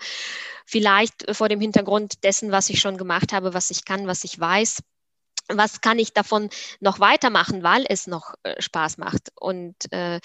[0.66, 4.40] vielleicht vor dem Hintergrund dessen, was ich schon gemacht habe, was ich kann, was ich
[4.40, 4.78] weiß
[5.48, 6.48] was kann ich davon
[6.80, 9.32] noch weitermachen, weil es noch äh, Spaß macht.
[9.38, 10.20] Und äh,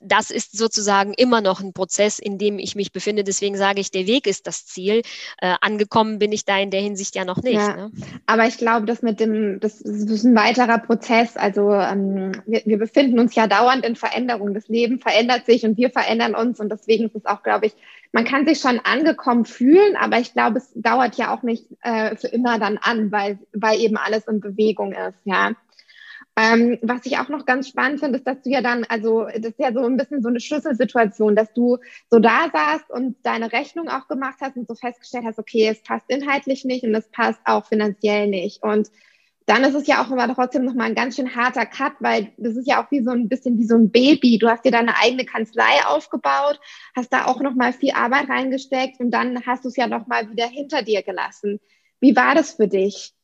[0.00, 3.22] das ist sozusagen immer noch ein Prozess, in dem ich mich befinde.
[3.22, 5.02] Deswegen sage ich, der Weg ist das Ziel.
[5.38, 7.54] Äh, angekommen bin ich da in der Hinsicht ja noch nicht.
[7.54, 7.90] Ja, ne?
[8.26, 11.36] Aber ich glaube, dass mit dem, das ist ein weiterer Prozess.
[11.36, 14.54] Also ähm, wir, wir befinden uns ja dauernd in Veränderung.
[14.54, 16.58] Das Leben verändert sich und wir verändern uns.
[16.58, 17.74] Und deswegen ist es auch, glaube ich,
[18.16, 22.16] man kann sich schon angekommen fühlen, aber ich glaube, es dauert ja auch nicht äh,
[22.16, 25.52] für immer dann an, weil, weil eben alles in Bewegung ist, ja.
[26.34, 29.50] Ähm, was ich auch noch ganz spannend finde, ist, dass du ja dann, also das
[29.52, 31.76] ist ja so ein bisschen so eine Schlüsselsituation, dass du
[32.10, 35.82] so da saßt und deine Rechnung auch gemacht hast und so festgestellt hast, okay, es
[35.82, 38.62] passt inhaltlich nicht und es passt auch finanziell nicht.
[38.62, 38.88] Und
[39.46, 42.56] dann ist es ja auch immer trotzdem nochmal ein ganz schön harter Cut, weil das
[42.56, 44.38] ist ja auch wie so ein bisschen wie so ein Baby.
[44.38, 46.60] Du hast dir deine eigene Kanzlei aufgebaut,
[46.94, 50.46] hast da auch nochmal viel Arbeit reingesteckt und dann hast du es ja nochmal wieder
[50.46, 51.60] hinter dir gelassen.
[52.00, 53.15] Wie war das für dich?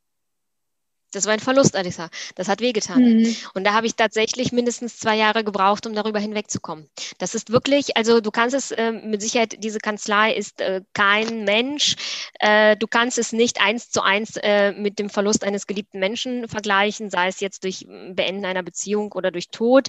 [1.13, 2.09] Das war ein Verlust, Alissa.
[2.35, 3.03] Das hat wehgetan.
[3.03, 3.37] Mhm.
[3.55, 6.89] Und da habe ich tatsächlich mindestens zwei Jahre gebraucht, um darüber hinwegzukommen.
[7.19, 11.45] Das ist wirklich, also du kannst es äh, mit Sicherheit, diese Kanzlei ist äh, kein
[11.45, 11.97] Mensch.
[12.41, 16.49] Äh, du kannst es nicht eins zu eins äh, mit dem Verlust eines geliebten Menschen
[16.49, 19.89] vergleichen, sei es jetzt durch Beenden einer Beziehung oder durch Tod.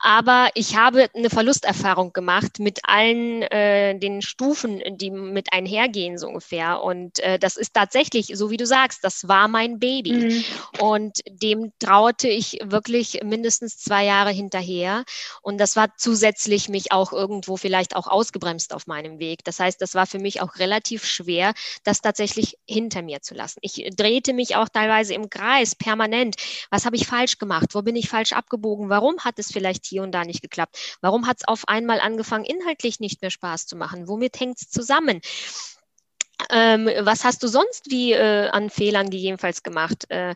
[0.00, 6.26] Aber ich habe eine Verlusterfahrung gemacht mit allen äh, den Stufen, die mit einhergehen, so
[6.28, 6.82] ungefähr.
[6.82, 10.12] Und äh, das ist tatsächlich, so wie du sagst, das war mein Baby.
[10.12, 10.44] Mhm.
[10.80, 15.04] Und dem trauerte ich wirklich mindestens zwei Jahre hinterher.
[15.42, 19.44] Und das war zusätzlich mich auch irgendwo vielleicht auch ausgebremst auf meinem Weg.
[19.44, 23.58] Das heißt, das war für mich auch relativ schwer, das tatsächlich hinter mir zu lassen.
[23.62, 26.36] Ich drehte mich auch teilweise im Kreis permanent.
[26.70, 27.74] Was habe ich falsch gemacht?
[27.74, 28.88] Wo bin ich falsch abgebogen?
[28.88, 30.98] Warum hat es vielleicht hier und da nicht geklappt?
[31.00, 34.08] Warum hat es auf einmal angefangen, inhaltlich nicht mehr Spaß zu machen?
[34.08, 35.20] Womit hängt es zusammen?
[36.50, 40.34] Ähm, was hast du sonst wie äh, an Fehlern gegebenenfalls gemacht, äh,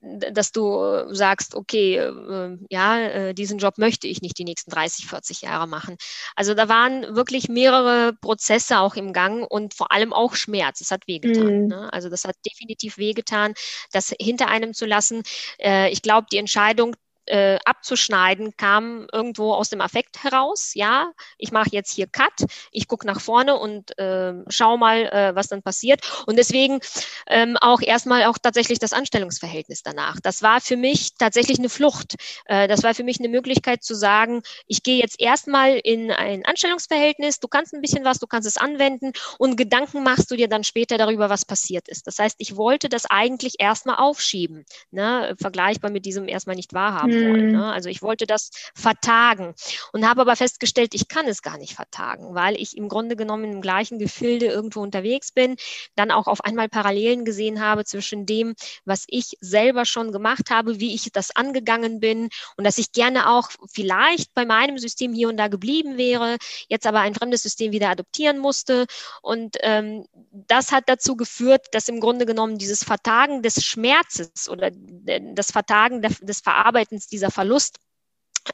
[0.00, 5.06] dass du sagst, okay, äh, ja, äh, diesen Job möchte ich nicht die nächsten 30,
[5.06, 5.96] 40 Jahre machen.
[6.36, 10.80] Also da waren wirklich mehrere Prozesse auch im Gang und vor allem auch Schmerz.
[10.80, 11.62] Es hat wehgetan.
[11.62, 11.66] Mhm.
[11.68, 11.92] Ne?
[11.92, 13.54] Also das hat definitiv wehgetan,
[13.92, 15.22] das hinter einem zu lassen.
[15.58, 16.94] Äh, ich glaube, die Entscheidung,
[17.28, 20.72] äh, abzuschneiden, kam irgendwo aus dem Affekt heraus.
[20.74, 25.34] Ja, ich mache jetzt hier Cut, ich gucke nach vorne und äh, schau mal, äh,
[25.34, 26.00] was dann passiert.
[26.26, 26.80] Und deswegen
[27.26, 30.20] ähm, auch erstmal auch tatsächlich das Anstellungsverhältnis danach.
[30.20, 32.16] Das war für mich tatsächlich eine Flucht.
[32.46, 36.44] Äh, das war für mich eine Möglichkeit zu sagen, ich gehe jetzt erstmal in ein
[36.44, 40.48] Anstellungsverhältnis, du kannst ein bisschen was, du kannst es anwenden und Gedanken machst du dir
[40.48, 42.06] dann später darüber, was passiert ist.
[42.06, 45.34] Das heißt, ich wollte das eigentlich erstmal aufschieben, ne?
[45.38, 47.46] vergleichbar mit diesem erstmal nicht wahrhaben wollen.
[47.46, 47.52] Mhm.
[47.52, 47.72] Ne?
[47.72, 49.54] Also ich wollte das vertagen
[49.92, 53.44] und habe aber festgestellt, ich kann es gar nicht vertagen, weil ich im Grunde genommen
[53.44, 55.56] im gleichen Gefilde irgendwo unterwegs bin,
[55.96, 58.54] dann auch auf einmal Parallelen gesehen habe zwischen dem,
[58.84, 63.30] was ich selber schon gemacht habe, wie ich das angegangen bin und dass ich gerne
[63.30, 66.36] auch vielleicht bei meinem System hier und da geblieben wäre,
[66.68, 68.86] jetzt aber ein fremdes System wieder adoptieren musste.
[69.22, 74.70] Und ähm, das hat dazu geführt, dass im Grunde genommen dieses Vertagen des Schmerzes oder
[74.70, 77.78] das Vertagen des Verarbeitens dieser Verlust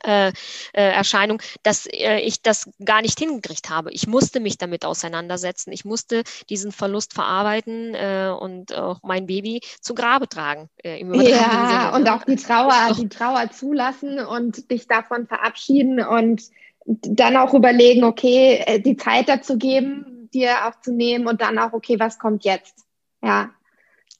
[0.02, 0.32] äh, äh,
[0.72, 3.92] Erscheinung, dass äh, ich das gar nicht hingekriegt habe.
[3.92, 5.72] Ich musste mich damit auseinandersetzen.
[5.72, 10.68] Ich musste diesen Verlust verarbeiten äh, und auch mein Baby zu Grabe tragen.
[10.82, 11.92] Äh, im ja, Sinne.
[11.94, 16.42] und auch die Trauer, die Trauer zulassen und dich davon verabschieden und
[16.86, 21.58] dann auch überlegen, okay, äh, die Zeit dazu geben, dir auch zu nehmen und dann
[21.58, 22.84] auch, okay, was kommt jetzt?
[23.22, 23.50] Ja,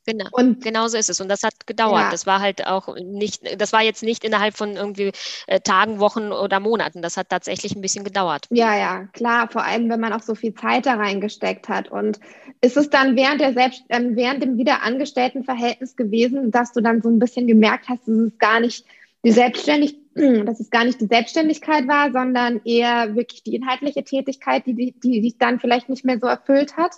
[0.07, 0.27] Genau.
[0.33, 1.21] Und genau so ist es.
[1.21, 2.03] Und das hat gedauert.
[2.03, 2.11] Ja.
[2.11, 5.13] Das war halt auch nicht, das war jetzt nicht innerhalb von irgendwie
[5.47, 7.03] äh, Tagen, Wochen oder Monaten.
[7.03, 8.47] Das hat tatsächlich ein bisschen gedauert.
[8.51, 9.49] Ja, ja, klar.
[9.51, 11.91] Vor allem, wenn man auch so viel Zeit da reingesteckt hat.
[11.91, 12.21] Und
[12.61, 17.09] ist es dann während der Selbst, äh, während dem Wiederangestelltenverhältnis gewesen, dass du dann so
[17.09, 18.85] ein bisschen gemerkt hast, dass es gar nicht
[19.25, 20.05] die Selbstständigkeit
[20.47, 24.93] dass es gar nicht die Selbstständigkeit war, sondern eher wirklich die inhaltliche Tätigkeit, die, die,
[24.93, 26.93] die dich dann vielleicht nicht mehr so erfüllt hat?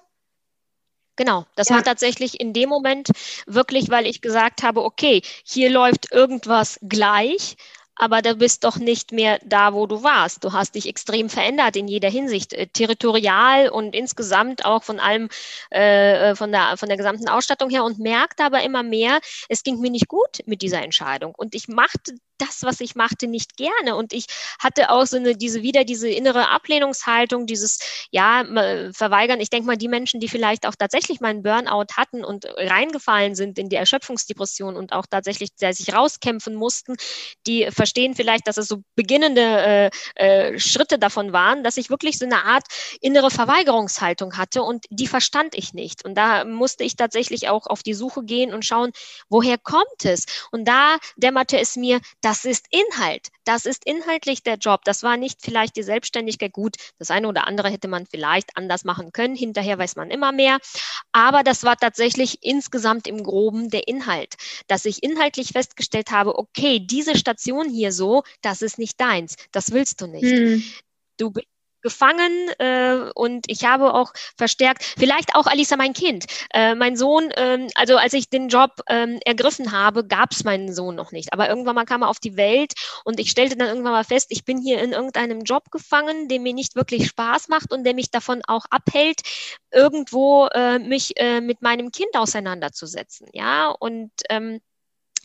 [1.17, 1.77] Genau, das ja.
[1.77, 3.09] war tatsächlich in dem Moment
[3.47, 7.57] wirklich, weil ich gesagt habe, okay, hier läuft irgendwas gleich,
[7.97, 10.45] aber du bist doch nicht mehr da, wo du warst.
[10.45, 15.31] Du hast dich extrem verändert in jeder Hinsicht, äh, territorial und insgesamt auch von allem,
[15.71, 19.81] äh, von der von der gesamten Ausstattung her und merkte aber immer mehr, es ging
[19.81, 23.97] mir nicht gut mit dieser Entscheidung und ich machte das, was ich machte, nicht gerne.
[23.97, 24.27] Und ich
[24.59, 27.79] hatte auch so eine, diese wieder diese innere Ablehnungshaltung, dieses,
[28.11, 28.45] ja,
[28.93, 29.41] verweigern.
[29.41, 33.35] Ich denke mal, die Menschen, die vielleicht auch tatsächlich mal einen Burnout hatten und reingefallen
[33.35, 36.97] sind in die Erschöpfungsdepression und auch tatsächlich der sich rauskämpfen mussten,
[37.47, 42.19] die verstehen vielleicht, dass es so beginnende äh, äh, Schritte davon waren, dass ich wirklich
[42.19, 42.65] so eine Art
[43.01, 46.05] innere Verweigerungshaltung hatte und die verstand ich nicht.
[46.05, 48.93] Und da musste ich tatsächlich auch auf die Suche gehen und schauen,
[49.29, 50.27] woher kommt es?
[50.51, 53.29] Und da dämmerte es mir, das ist Inhalt.
[53.45, 54.81] Das ist inhaltlich der Job.
[54.85, 56.53] Das war nicht vielleicht die Selbstständigkeit.
[56.53, 59.37] Gut, das eine oder andere hätte man vielleicht anders machen können.
[59.37, 60.59] Hinterher weiß man immer mehr.
[61.13, 64.35] Aber das war tatsächlich insgesamt im Groben der Inhalt,
[64.67, 69.37] dass ich inhaltlich festgestellt habe, okay, diese Station hier so, das ist nicht deins.
[69.53, 70.25] Das willst du nicht.
[70.25, 70.65] Hm.
[71.19, 71.47] Du bist
[71.87, 76.25] gefangen äh, und ich habe auch verstärkt, vielleicht auch Alisa, mein Kind.
[76.53, 80.75] Äh, mein Sohn, ähm, also als ich den Job ähm, ergriffen habe, gab es meinen
[80.75, 81.33] Sohn noch nicht.
[81.33, 82.73] Aber irgendwann mal kam er auf die Welt
[83.05, 86.41] und ich stellte dann irgendwann mal fest, ich bin hier in irgendeinem Job gefangen, der
[86.41, 89.21] mir nicht wirklich Spaß macht und der mich davon auch abhält,
[89.71, 93.29] irgendwo äh, mich äh, mit meinem Kind auseinanderzusetzen.
[93.33, 94.61] Ja, und ähm,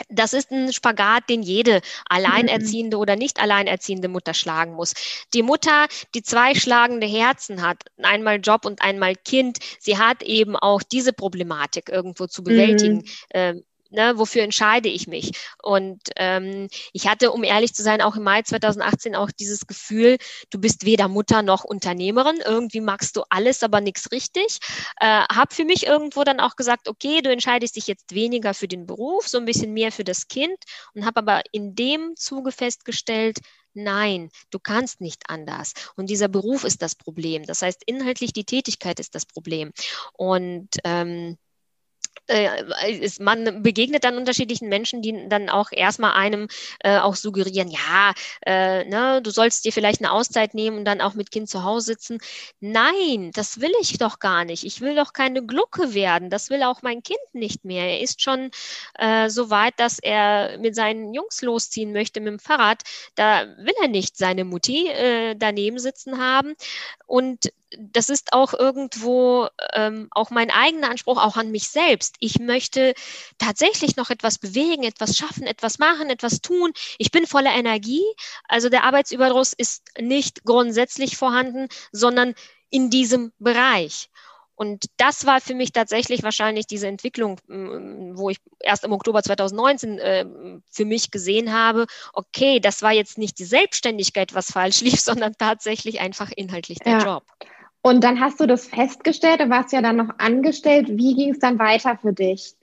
[0.09, 4.93] das ist ein Spagat, den jede alleinerziehende oder nicht alleinerziehende Mutter schlagen muss.
[5.33, 10.55] Die Mutter, die zwei schlagende Herzen hat, einmal Job und einmal Kind, sie hat eben
[10.55, 12.97] auch diese Problematik irgendwo zu bewältigen.
[12.97, 13.03] Mhm.
[13.33, 15.31] Ähm, ne, wofür entscheide ich mich?
[15.61, 20.17] Und ähm, ich hatte, um ehrlich zu sein, auch im Mai 2018 auch dieses Gefühl,
[20.49, 22.41] du bist weder Mutter noch Unternehmerin.
[22.43, 24.59] Irgendwie magst du alles, aber nichts richtig.
[24.99, 28.67] Äh, hab für mich irgendwo dann auch gesagt, okay, du entscheidest dich jetzt weniger für
[28.67, 30.57] den Beruf, so ein bisschen mehr für das Kind
[30.93, 33.39] und habe aber in dem Zuge festgestellt,
[33.73, 35.73] Nein, du kannst nicht anders.
[35.95, 37.45] Und dieser Beruf ist das Problem.
[37.45, 39.71] Das heißt, inhaltlich die Tätigkeit ist das Problem.
[40.13, 41.37] Und ähm,
[42.27, 46.47] äh, ist, man begegnet dann unterschiedlichen Menschen, die dann auch erstmal einem
[46.79, 48.13] äh, auch suggerieren, ja,
[48.45, 51.63] äh, ne, du sollst dir vielleicht eine Auszeit nehmen und dann auch mit Kind zu
[51.63, 52.19] Hause sitzen.
[52.59, 54.63] Nein, das will ich doch gar nicht.
[54.63, 56.29] Ich will doch keine Glucke werden.
[56.29, 57.85] Das will auch mein Kind nicht mehr.
[57.85, 58.51] Er ist schon
[58.97, 62.83] äh, so weit, dass er mit seinen Jungs losziehen möchte mit dem Fahrrad.
[63.15, 66.55] Da will er nicht seine Mutti äh, daneben sitzen haben.
[67.07, 72.10] Und das ist auch irgendwo ähm, auch mein eigener Anspruch, auch an mich selbst.
[72.19, 72.93] Ich möchte
[73.37, 76.71] tatsächlich noch etwas bewegen, etwas schaffen, etwas machen, etwas tun.
[76.97, 78.03] Ich bin voller Energie.
[78.47, 82.33] Also der Arbeitsüberdruss ist nicht grundsätzlich vorhanden, sondern
[82.69, 84.09] in diesem Bereich.
[84.61, 89.97] Und das war für mich tatsächlich wahrscheinlich diese Entwicklung, wo ich erst im Oktober 2019
[89.97, 90.25] äh,
[90.69, 95.33] für mich gesehen habe, okay, das war jetzt nicht die Selbstständigkeit, was falsch lief, sondern
[95.35, 97.03] tatsächlich einfach inhaltlich der ja.
[97.03, 97.23] Job.
[97.81, 100.87] Und dann hast du das festgestellt, du warst ja dann noch angestellt.
[100.89, 102.55] Wie ging es dann weiter für dich?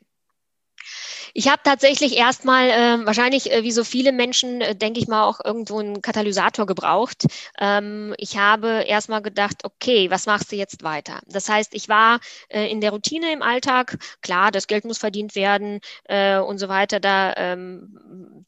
[1.34, 5.24] Ich habe tatsächlich erstmal äh, wahrscheinlich äh, wie so viele Menschen, äh, denke ich mal,
[5.24, 7.26] auch irgendwo einen Katalysator gebraucht.
[7.58, 11.20] Ähm, ich habe erstmal gedacht, okay, was machst du jetzt weiter?
[11.26, 15.34] Das heißt, ich war äh, in der Routine im Alltag, klar, das Geld muss verdient
[15.34, 17.00] werden äh, und so weiter.
[17.00, 17.98] Da ähm,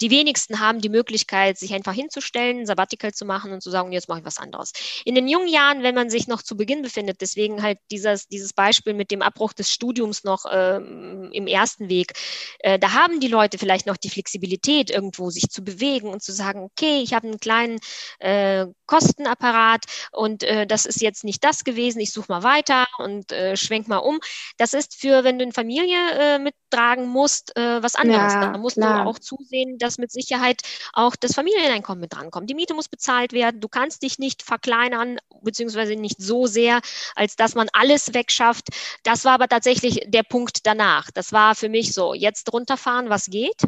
[0.00, 4.08] die wenigsten haben die Möglichkeit, sich einfach hinzustellen, Sabbatical zu machen und zu sagen, jetzt
[4.08, 4.72] mache ich was anderes.
[5.04, 8.52] In den jungen Jahren, wenn man sich noch zu Beginn befindet, deswegen halt dieses, dieses
[8.52, 12.12] Beispiel mit dem Abbruch des Studiums noch ähm, im ersten Weg,
[12.60, 16.32] äh, da haben die Leute vielleicht noch die Flexibilität, irgendwo sich zu bewegen und zu
[16.32, 17.78] sagen, okay, ich habe einen kleinen
[18.18, 23.32] äh, Kostenapparat und äh, das ist jetzt nicht das gewesen, ich suche mal weiter und
[23.32, 24.20] äh, schwenk mal um.
[24.58, 28.32] Das ist für, wenn du eine Familie äh, mittragen musst, äh, was anderes.
[28.34, 29.04] Ja, da musst klar.
[29.04, 32.50] du auch zusehen, dass mit Sicherheit auch das Familieneinkommen mit drankommt.
[32.50, 33.60] Die Miete muss bezahlt werden.
[33.60, 36.80] Du kannst dich nicht verkleinern, beziehungsweise nicht so sehr,
[37.14, 38.68] als dass man alles wegschafft.
[39.04, 41.10] Das war aber tatsächlich der Punkt danach.
[41.12, 43.62] Das war für mich so, jetzt runterfahren, was geht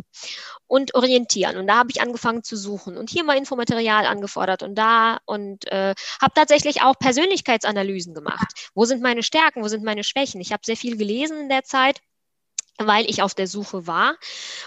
[0.66, 1.56] und orientieren.
[1.56, 5.66] Und da habe ich angefangen zu suchen und hier mal Infomaterial angefordert und da und
[5.70, 8.70] äh, habe tatsächlich auch Persönlichkeitsanalysen gemacht.
[8.74, 10.40] Wo sind meine Stärken, wo sind meine Schwächen?
[10.40, 12.00] Ich habe sehr viel gelesen in der Zeit
[12.78, 14.16] weil ich auf der Suche war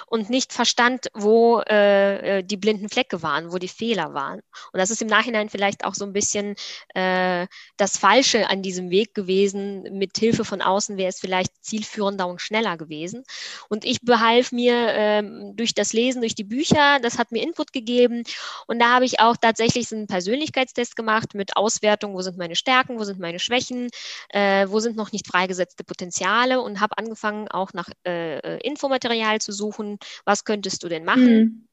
[0.08, 4.42] und nicht verstand, wo äh, äh, die blinden Flecke waren, wo die Fehler waren.
[4.72, 6.56] Und das ist im Nachhinein vielleicht auch so ein bisschen
[6.94, 9.84] äh, das Falsche an diesem Weg gewesen.
[9.98, 13.24] Mit Hilfe von außen wäre es vielleicht zielführender und schneller gewesen.
[13.70, 17.74] Und ich behalf mir äh, durch das Lesen, durch die Bücher, das hat mir Input
[17.74, 18.24] gegeben.
[18.68, 23.00] Und da habe ich auch tatsächlich einen Persönlichkeitstest gemacht mit Auswertung, wo sind meine Stärken,
[23.00, 23.90] wo sind meine Schwächen,
[24.30, 29.40] äh, wo sind noch nicht freigesetzte Potenziale und habe angefangen auch nach äh, äh, Infomaterial
[29.42, 31.36] zu suchen, was könntest du denn machen?
[31.36, 31.68] Mhm.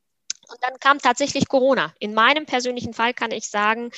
[0.49, 1.95] Und dann kam tatsächlich Corona.
[1.99, 3.91] In meinem persönlichen Fall kann ich sagen,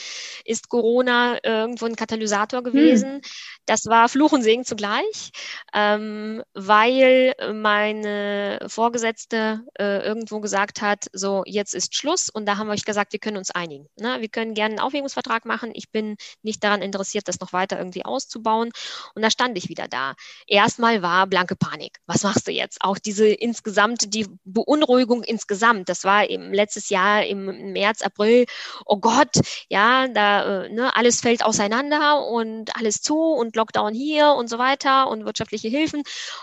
[0.45, 2.65] ist Corona irgendwo ein Katalysator hm.
[2.65, 3.13] gewesen.
[3.15, 3.21] Hm.
[3.67, 5.33] Das war Fluch und Segen zugleich,
[5.73, 12.29] ähm, weil meine Vorgesetzte äh, irgendwo gesagt hat, so jetzt ist Schluss.
[12.29, 13.89] Und da haben wir euch gesagt, wir können uns einigen.
[13.97, 14.21] Ne?
[14.21, 15.71] Wir können gerne einen Aufhebungsvertrag machen.
[15.75, 18.71] Ich bin nicht daran interessiert, das noch weiter irgendwie auszubauen.
[19.15, 20.15] Und da stand ich wieder da.
[20.47, 21.99] Erstmal war blanke Panik.
[22.07, 22.79] Was machst du jetzt?
[22.83, 28.45] Auch diese insgesamt, die Beunruhigung insgesamt, das war eben letztes Jahr im März, April,
[28.87, 34.33] oh Gott, ja, da, äh, ne, alles fällt auseinander und alles zu und Lockdown hier
[34.33, 36.03] und so weiter und wirtschaftliche Hilfen.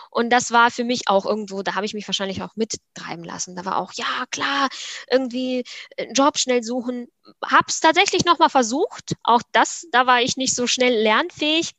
[0.10, 3.56] Und das war für mich auch irgendwo, da habe ich mich wahrscheinlich auch mittreiben lassen.
[3.56, 4.70] Da war auch, ja, klar,
[5.10, 5.64] irgendwie
[5.98, 7.08] einen Job schnell suchen.
[7.46, 9.14] Hab's tatsächlich nochmal versucht.
[9.24, 11.72] Auch das, da war ich nicht so schnell lernfähig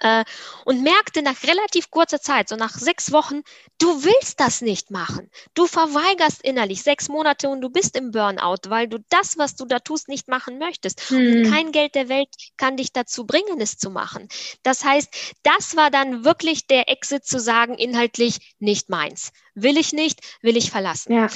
[0.00, 0.24] äh,
[0.64, 3.42] und merkte nach relativ kurzer Zeit, so nach sechs Wochen,
[3.78, 5.30] du willst das nicht machen.
[5.54, 9.64] Du verweigerst innerlich sechs Monate und du bist im Burnout, weil du das, was du
[9.64, 11.00] da tust, nicht machen möchtest.
[11.10, 11.16] Hm.
[11.16, 14.28] Und kein Geld der Welt kann dich dazu bringen, es zu machen.
[14.62, 19.32] Das heißt, das war dann wirklich der Exit zu sagen, inhaltlich nicht meins.
[19.54, 21.12] Will ich nicht, will ich verlassen.
[21.12, 21.28] Ja.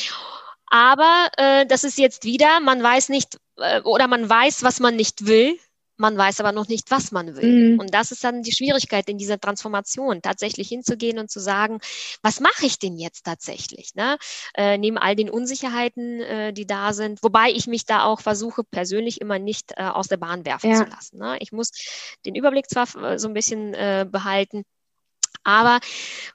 [0.67, 4.95] Aber äh, das ist jetzt wieder, man weiß nicht äh, oder man weiß, was man
[4.95, 5.59] nicht will
[6.01, 7.73] man weiß aber noch nicht, was man will.
[7.73, 7.79] Mhm.
[7.79, 11.79] Und das ist dann die Schwierigkeit in dieser Transformation, tatsächlich hinzugehen und zu sagen,
[12.23, 13.95] was mache ich denn jetzt tatsächlich?
[13.95, 14.17] Ne?
[14.55, 18.65] Äh, neben all den Unsicherheiten, äh, die da sind, wobei ich mich da auch versuche,
[18.65, 20.77] persönlich immer nicht äh, aus der Bahn werfen ja.
[20.77, 21.19] zu lassen.
[21.19, 21.37] Ne?
[21.41, 21.71] Ich muss
[22.25, 24.65] den Überblick zwar äh, so ein bisschen äh, behalten,
[25.43, 25.81] Aber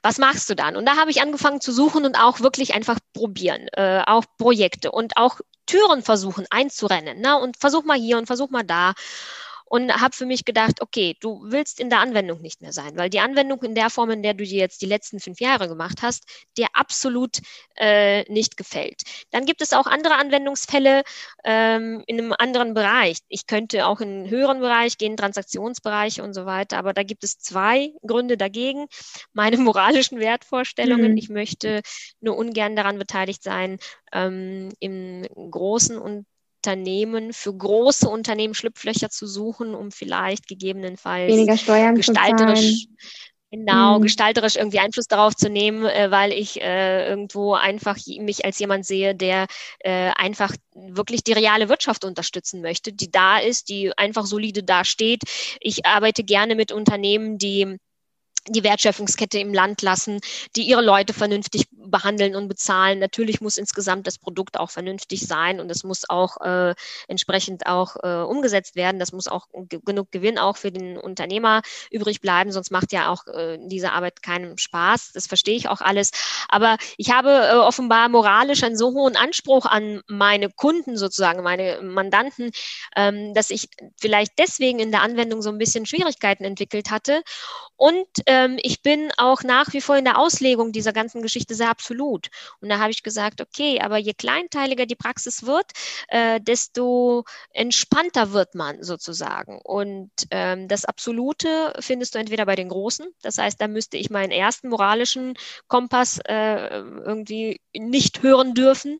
[0.02, 0.76] was machst du dann?
[0.76, 4.90] Und da habe ich angefangen zu suchen und auch wirklich einfach probieren, äh, auch Projekte
[4.90, 7.20] und auch Türen versuchen einzurennen.
[7.20, 7.38] Ne?
[7.38, 8.94] Und versuch mal hier und versuch mal da
[9.68, 13.10] und habe für mich gedacht, okay, du willst in der Anwendung nicht mehr sein, weil
[13.10, 16.02] die Anwendung in der Form, in der du die jetzt die letzten fünf Jahre gemacht
[16.02, 16.24] hast,
[16.56, 17.38] dir absolut
[17.74, 19.02] äh, nicht gefällt.
[19.32, 21.02] Dann gibt es auch andere Anwendungsfälle
[21.44, 23.18] ähm, in einem anderen Bereich.
[23.28, 27.24] Ich könnte auch in einen höheren Bereich gehen, Transaktionsbereiche und so weiter, aber da gibt
[27.24, 28.86] es zwei Gründe dagegen.
[29.32, 31.12] Meine moralischen Wertvorstellungen.
[31.12, 31.18] Mhm.
[31.18, 31.82] Ich möchte
[32.20, 33.78] nur ungern daran beteiligt sein,
[34.12, 36.24] ähm, im großen und
[36.66, 42.86] Unternehmen, für große Unternehmen Schlupflöcher zu suchen, um vielleicht gegebenenfalls weniger Steuern gestalterisch
[43.52, 44.02] Genau, mhm.
[44.02, 48.84] gestalterisch irgendwie Einfluss darauf zu nehmen, äh, weil ich äh, irgendwo einfach mich als jemand
[48.84, 49.46] sehe, der
[49.78, 55.22] äh, einfach wirklich die reale Wirtschaft unterstützen möchte, die da ist, die einfach solide dasteht.
[55.60, 57.78] Ich arbeite gerne mit Unternehmen, die
[58.48, 60.20] die Wertschöpfungskette im Land lassen,
[60.54, 62.98] die ihre Leute vernünftig behandeln und bezahlen.
[62.98, 66.74] Natürlich muss insgesamt das Produkt auch vernünftig sein und es muss auch äh,
[67.08, 68.98] entsprechend auch äh, umgesetzt werden.
[68.98, 69.46] Das muss auch
[69.84, 74.22] genug Gewinn auch für den Unternehmer übrig bleiben, sonst macht ja auch äh, diese Arbeit
[74.22, 75.12] keinen Spaß.
[75.12, 76.10] Das verstehe ich auch alles.
[76.48, 81.80] Aber ich habe äh, offenbar moralisch einen so hohen Anspruch an meine Kunden sozusagen, meine
[81.82, 82.50] Mandanten,
[82.96, 83.68] ähm, dass ich
[83.98, 87.22] vielleicht deswegen in der Anwendung so ein bisschen Schwierigkeiten entwickelt hatte
[87.76, 88.06] und
[88.36, 92.28] ähm, ich bin auch nach wie vor in der Auslegung dieser ganzen Geschichte sehr absolut.
[92.60, 95.72] Und da habe ich gesagt, okay, aber je kleinteiliger die Praxis wird,
[96.08, 99.58] äh, desto entspannter wird man sozusagen.
[99.62, 104.10] Und ähm, das Absolute findest du entweder bei den Großen, das heißt, da müsste ich
[104.10, 105.34] meinen ersten moralischen
[105.68, 108.98] Kompass äh, irgendwie nicht hören dürfen.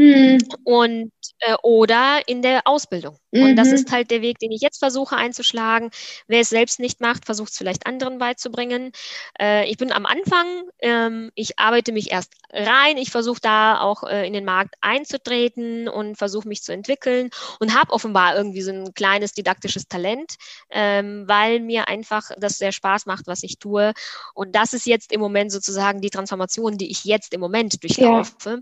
[0.00, 0.38] Hm.
[0.64, 3.18] Und äh, oder in der Ausbildung.
[3.32, 3.42] Mhm.
[3.42, 3.74] Und das mhm.
[3.74, 5.90] ist halt der Weg, den ich jetzt versuche einzuschlagen.
[6.26, 8.92] Wer es selbst nicht macht, versucht es vielleicht anderen beizubringen.
[9.38, 10.46] Äh, ich bin am Anfang,
[10.78, 15.86] ähm, ich arbeite mich erst rein, ich versuche da auch äh, in den Markt einzutreten
[15.86, 17.28] und versuche mich zu entwickeln
[17.58, 20.36] und habe offenbar irgendwie so ein kleines didaktisches Talent,
[20.70, 23.92] ähm, weil mir einfach das sehr Spaß macht, was ich tue.
[24.32, 28.50] Und das ist jetzt im Moment sozusagen die Transformation, die ich jetzt im Moment durchlaufe.
[28.50, 28.58] Ja.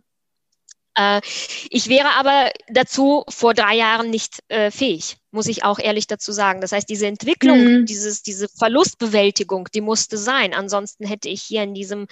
[0.99, 1.21] Äh,
[1.71, 6.33] ich wäre aber dazu vor drei Jahren nicht äh, fähig, muss ich auch ehrlich dazu
[6.33, 6.61] sagen.
[6.61, 7.87] Das heißt, diese Entwicklung, mhm.
[7.87, 10.55] dieses, diese Verlustbewältigung, die musste sein.
[10.55, 12.09] Ansonsten hätte ich hier in diesem,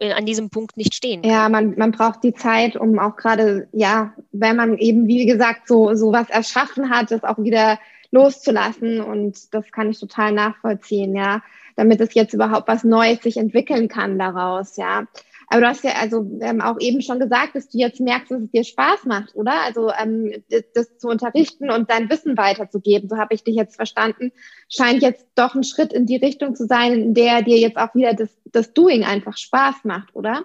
[0.00, 1.32] äh, an diesem Punkt nicht stehen können.
[1.32, 5.66] Ja, man, man braucht die Zeit, um auch gerade, ja, wenn man eben, wie gesagt,
[5.66, 7.80] so, so was erschaffen hat, das auch wieder
[8.12, 9.00] loszulassen.
[9.00, 11.42] Und das kann ich total nachvollziehen, ja,
[11.74, 15.06] damit es jetzt überhaupt was Neues sich entwickeln kann daraus, ja.
[15.52, 18.42] Aber du hast ja also ähm, auch eben schon gesagt, dass du jetzt merkst, dass
[18.42, 19.52] es dir Spaß macht, oder?
[19.64, 23.74] Also ähm, das, das zu unterrichten und dein Wissen weiterzugeben, so habe ich dich jetzt
[23.74, 24.30] verstanden,
[24.68, 27.92] scheint jetzt doch ein Schritt in die Richtung zu sein, in der dir jetzt auch
[27.96, 30.44] wieder das, das Doing einfach Spaß macht, oder?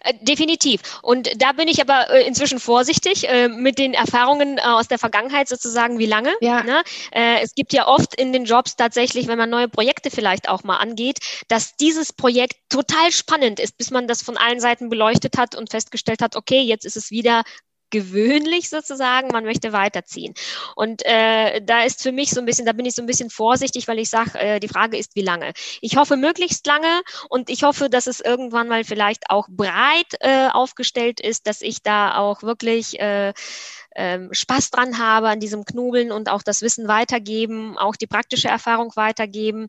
[0.00, 1.00] Äh, definitiv.
[1.02, 5.48] Und da bin ich aber äh, inzwischen vorsichtig äh, mit den Erfahrungen aus der Vergangenheit
[5.48, 6.32] sozusagen, wie lange.
[6.40, 6.62] Ja.
[6.62, 6.82] Ne?
[7.12, 10.76] Es gibt ja oft in den Jobs tatsächlich, wenn man neue Projekte vielleicht auch mal
[10.76, 11.18] angeht,
[11.48, 15.70] dass dieses Projekt total spannend ist, bis man das von allen Seiten beleuchtet hat und
[15.70, 17.42] festgestellt hat, okay, jetzt ist es wieder
[17.92, 20.34] gewöhnlich sozusagen, man möchte weiterziehen.
[20.74, 23.30] Und äh, da ist für mich so ein bisschen, da bin ich so ein bisschen
[23.30, 25.52] vorsichtig, weil ich sage, äh, die Frage ist, wie lange.
[25.80, 30.48] Ich hoffe möglichst lange und ich hoffe, dass es irgendwann mal vielleicht auch breit äh,
[30.48, 33.32] aufgestellt ist, dass ich da auch wirklich äh,
[33.94, 38.48] ähm, Spaß dran habe an diesem Knobeln und auch das Wissen weitergeben, auch die praktische
[38.48, 39.68] Erfahrung weitergeben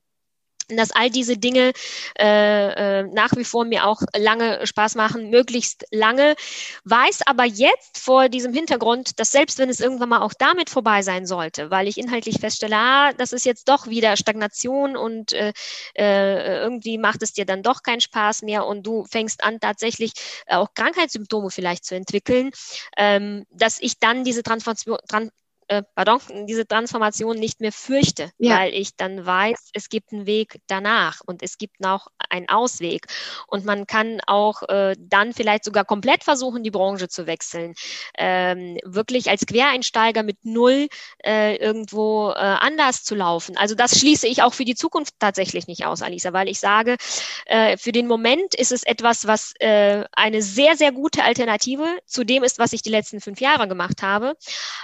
[0.70, 1.74] dass all diese Dinge
[2.20, 6.36] äh, äh, nach wie vor mir auch lange Spaß machen, möglichst lange.
[6.84, 11.02] Weiß aber jetzt vor diesem Hintergrund, dass selbst wenn es irgendwann mal auch damit vorbei
[11.02, 15.54] sein sollte, weil ich inhaltlich feststelle, ah, das ist jetzt doch wieder Stagnation und äh,
[15.96, 20.14] äh, irgendwie macht es dir dann doch keinen Spaß mehr und du fängst an tatsächlich
[20.48, 22.52] auch Krankheitssymptome vielleicht zu entwickeln,
[22.98, 24.98] ähm, dass ich dann diese Transformation,
[25.68, 28.58] äh, pardon, diese Transformation nicht mehr fürchte, ja.
[28.58, 33.08] weil ich dann weiß, es gibt einen Weg danach und es gibt noch einen Ausweg.
[33.48, 37.74] Und man kann auch äh, dann vielleicht sogar komplett versuchen, die Branche zu wechseln.
[38.18, 40.88] Ähm, wirklich als Quereinsteiger mit null
[41.24, 43.58] äh, irgendwo äh, anders zu laufen.
[43.58, 46.98] Also das schließe ich auch für die Zukunft tatsächlich nicht aus, Alisa, weil ich sage,
[47.46, 52.24] äh, für den Moment ist es etwas, was äh, eine sehr, sehr gute Alternative zu
[52.24, 54.36] dem ist, was ich die letzten fünf Jahre gemacht habe.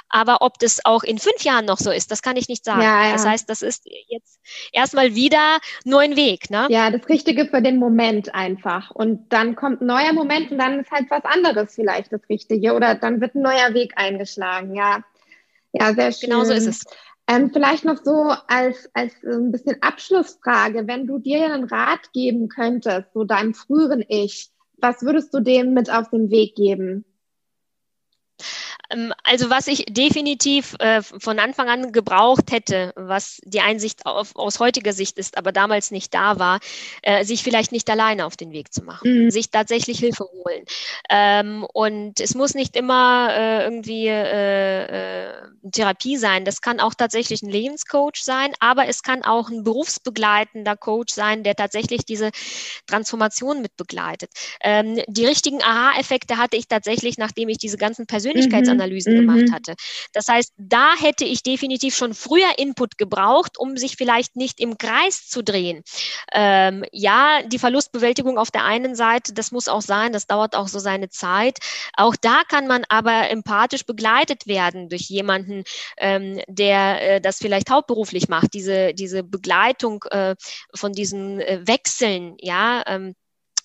[0.10, 2.82] Aber ob das auch in fünf Jahren noch so ist, das kann ich nicht sagen.
[2.82, 3.14] Ja, ja.
[3.14, 4.40] Das heißt, das ist jetzt
[4.72, 6.50] erstmal wieder nur ein Weg.
[6.50, 6.68] Ne?
[6.70, 8.92] Ja, das Richtige für den Moment einfach.
[8.92, 12.74] Und dann kommt ein neuer Moment und dann ist halt was anderes vielleicht das Richtige
[12.74, 14.76] oder dann wird ein neuer Weg eingeschlagen.
[14.76, 15.04] Ja,
[15.72, 16.30] ja, sehr schön.
[16.30, 16.86] Genau so ist es.
[17.28, 22.50] Ähm, vielleicht noch so als, als ein bisschen Abschlussfrage, wenn du dir einen Rat geben
[22.50, 27.06] könntest, so deinem früheren Ich, was würdest du dem mit auf den Weg geben?
[28.90, 34.36] Ähm, also was ich definitiv äh, von Anfang an gebraucht hätte, was die Einsicht auf,
[34.36, 36.60] aus heutiger Sicht ist, aber damals nicht da war,
[37.02, 39.32] äh, sich vielleicht nicht alleine auf den Weg zu machen, mhm.
[39.32, 40.66] sich tatsächlich Hilfe holen.
[41.10, 45.34] Ähm, und es muss nicht immer äh, irgendwie äh, äh,
[45.72, 46.46] Therapie sein.
[46.46, 51.44] Das kann auch tatsächlich ein Lebenscoach sein, aber es kann auch ein berufsbegleitender Coach sein,
[51.44, 52.32] der tatsächlich diese
[52.88, 54.32] Transformation mit begleitet.
[54.62, 59.20] Ähm, die richtigen Aha-Effekte hatte ich tatsächlich, nachdem ich diese ganzen Persönlichkeitsanalysen mhm Analysen mhm.
[59.20, 59.76] gemacht hatte.
[60.14, 64.78] Das heißt, da hätte ich definitiv schon früher Input gebraucht, um sich vielleicht nicht im
[64.78, 65.84] Kreis zu drehen.
[66.34, 70.68] Ähm, ja, die Verlustbewältigung auf der einen Seite, das muss auch sein, das dauert auch
[70.68, 71.60] so seine Zeit.
[71.96, 75.64] Auch da kann man aber empathisch begleitet werden durch jemanden,
[75.98, 80.36] ähm, der äh, das vielleicht hauptberuflich macht, diese, diese Begleitung äh,
[80.74, 82.84] von diesen äh, Wechseln, ja.
[82.88, 83.16] Ähm,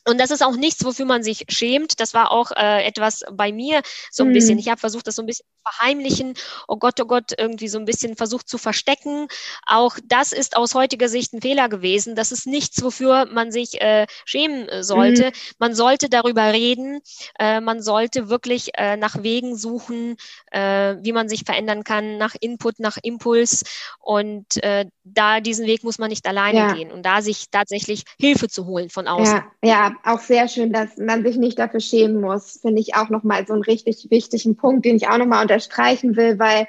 [0.07, 1.99] und das ist auch nichts, wofür man sich schämt.
[2.01, 3.81] Das war auch äh, etwas bei mir
[4.11, 4.35] so ein mhm.
[4.35, 4.59] bisschen.
[4.59, 6.35] Ich habe versucht, das so ein bisschen zu verheimlichen.
[6.69, 9.29] Oh Gott, oh Gott, irgendwie so ein bisschen versucht zu verstecken.
[9.67, 12.17] Auch das ist aus heutiger Sicht ein Fehler gewesen.
[12.17, 15.27] Das ist nichts, wofür man sich äh, schämen äh, sollte.
[15.27, 15.33] Mhm.
[15.59, 17.01] Man sollte darüber reden.
[17.39, 20.17] Äh, man sollte wirklich äh, nach Wegen suchen,
[20.51, 23.65] äh, wie man sich verändern kann, nach Input, nach Impuls.
[24.01, 26.73] Und äh, da diesen Weg muss man nicht alleine ja.
[26.75, 29.43] gehen und da sich tatsächlich Hilfe zu holen von außen.
[29.63, 32.59] Ja, ja auch sehr schön, dass man sich nicht dafür schämen muss.
[32.61, 36.39] Finde ich auch nochmal so einen richtig wichtigen Punkt, den ich auch nochmal unterstreichen will,
[36.39, 36.67] weil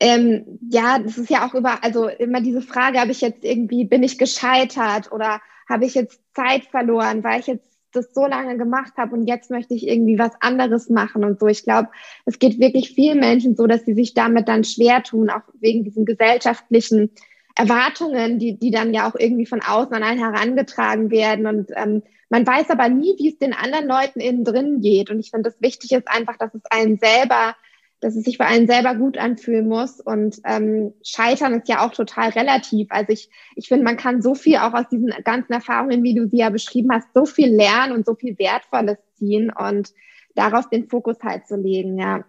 [0.00, 3.84] ähm, ja, das ist ja auch über, also immer diese Frage, habe ich jetzt irgendwie,
[3.84, 8.58] bin ich gescheitert oder habe ich jetzt Zeit verloren, weil ich jetzt das so lange
[8.58, 11.46] gemacht habe und jetzt möchte ich irgendwie was anderes machen und so.
[11.46, 11.88] Ich glaube,
[12.24, 15.84] es geht wirklich vielen Menschen so, dass sie sich damit dann schwer tun, auch wegen
[15.84, 17.10] diesen gesellschaftlichen
[17.54, 21.46] Erwartungen, die, die dann ja auch irgendwie von außen an einen herangetragen werden.
[21.46, 25.10] Und ähm, man weiß aber nie, wie es den anderen Leuten innen drin geht.
[25.10, 27.54] Und ich finde, das wichtig ist einfach, dass es einen selber,
[28.00, 30.00] dass es sich für einen selber gut anfühlen muss.
[30.00, 32.88] Und ähm, Scheitern ist ja auch total relativ.
[32.90, 36.28] Also ich, ich finde, man kann so viel auch aus diesen ganzen Erfahrungen, wie du
[36.28, 39.92] sie ja beschrieben hast, so viel lernen und so viel Wertvolles ziehen und
[40.34, 42.24] darauf den Fokus halt zu legen, ja.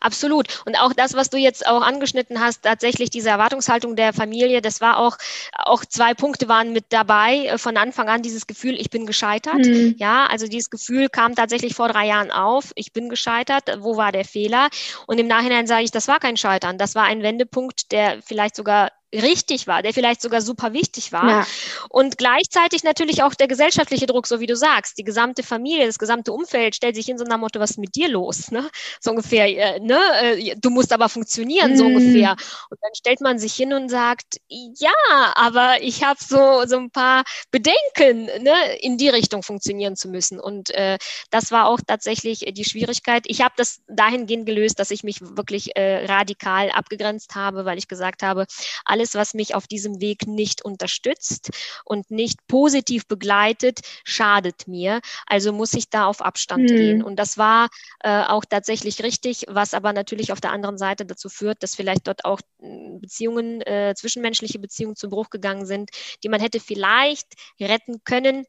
[0.00, 0.62] Absolut.
[0.66, 4.80] Und auch das, was du jetzt auch angeschnitten hast, tatsächlich diese Erwartungshaltung der Familie, das
[4.80, 5.16] war auch,
[5.52, 7.46] auch zwei Punkte waren mit dabei.
[7.46, 9.58] Äh, von Anfang an dieses Gefühl, ich bin gescheitert.
[9.58, 9.94] Mhm.
[9.98, 12.72] Ja, also dieses Gefühl kam tatsächlich vor drei Jahren auf.
[12.74, 13.64] Ich bin gescheitert.
[13.80, 14.68] Wo war der Fehler?
[15.06, 16.78] Und im Nachhinein sage ich, das war kein Scheitern.
[16.78, 21.28] Das war ein Wendepunkt, der vielleicht sogar richtig war, der vielleicht sogar super wichtig war.
[21.28, 21.46] Ja.
[21.88, 24.98] Und gleichzeitig natürlich auch der gesellschaftliche Druck, so wie du sagst.
[24.98, 27.94] Die gesamte Familie, das gesamte Umfeld stellt sich in so einer Motto, was ist mit
[27.94, 28.50] dir los?
[28.50, 28.68] Ne?
[29.00, 30.00] So ungefähr, äh, ne?
[30.20, 31.76] Äh, du musst aber funktionieren, mm.
[31.76, 32.32] so ungefähr.
[32.70, 34.90] Und dann stellt man sich hin und sagt, ja,
[35.34, 38.54] aber ich habe so, so ein paar Bedenken, ne?
[38.80, 40.40] in die Richtung funktionieren zu müssen.
[40.40, 40.98] Und äh,
[41.30, 43.24] das war auch tatsächlich die Schwierigkeit.
[43.26, 47.88] Ich habe das dahingehend gelöst, dass ich mich wirklich äh, radikal abgegrenzt habe, weil ich
[47.88, 48.46] gesagt habe,
[48.84, 51.50] alles, was mich auf diesem Weg nicht unterstützt
[51.84, 55.00] und nicht positiv begleitet, schadet mir.
[55.26, 56.76] Also muss ich da auf Abstand mhm.
[56.76, 57.02] gehen.
[57.02, 57.68] Und das war
[58.00, 62.06] äh, auch tatsächlich richtig, was aber natürlich auf der anderen Seite dazu führt, dass vielleicht
[62.06, 65.90] dort auch hm, Beziehungen, äh, zwischenmenschliche Beziehungen zu Bruch gegangen sind,
[66.22, 68.46] die man hätte vielleicht retten können,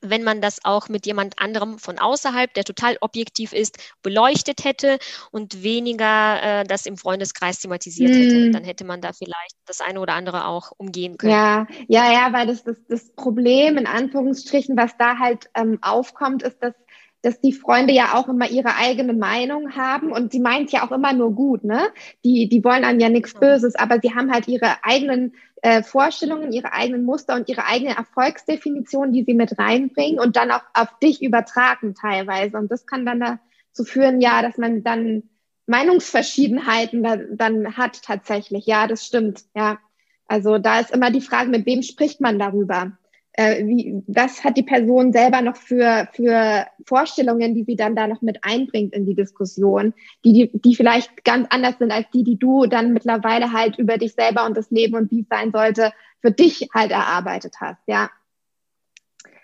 [0.00, 4.98] wenn man das auch mit jemand anderem von außerhalb, der total objektiv ist, beleuchtet hätte
[5.30, 8.48] und weniger äh, das im Freundeskreis thematisiert hätte.
[8.48, 8.52] Mm.
[8.52, 11.32] Dann hätte man da vielleicht das eine oder andere auch umgehen können.
[11.32, 16.42] Ja, ja, ja, weil das, das, das Problem in Anführungsstrichen, was da halt ähm, aufkommt,
[16.42, 16.74] ist, dass
[17.22, 20.92] dass die Freunde ja auch immer ihre eigene Meinung haben und sie meint ja auch
[20.92, 21.88] immer nur gut, ne?
[22.24, 26.52] Die, die wollen einem ja nichts Böses, aber sie haben halt ihre eigenen äh, Vorstellungen,
[26.52, 30.98] ihre eigenen Muster und ihre eigene Erfolgsdefinition, die sie mit reinbringen und dann auch auf
[31.00, 32.56] dich übertragen teilweise.
[32.56, 35.24] Und das kann dann dazu führen, ja, dass man dann
[35.66, 38.66] Meinungsverschiedenheiten da, dann hat tatsächlich.
[38.66, 39.44] Ja, das stimmt.
[39.54, 39.78] Ja.
[40.26, 42.92] Also da ist immer die Frage, mit wem spricht man darüber?
[43.40, 48.06] Äh, wie, was hat die Person selber noch für, für Vorstellungen, die sie dann da
[48.06, 49.94] noch mit einbringt in die Diskussion,
[50.26, 53.96] die, die, die vielleicht ganz anders sind als die, die du dann mittlerweile halt über
[53.96, 57.80] dich selber und das Leben und wie es sein sollte, für dich halt erarbeitet hast,
[57.86, 58.10] ja.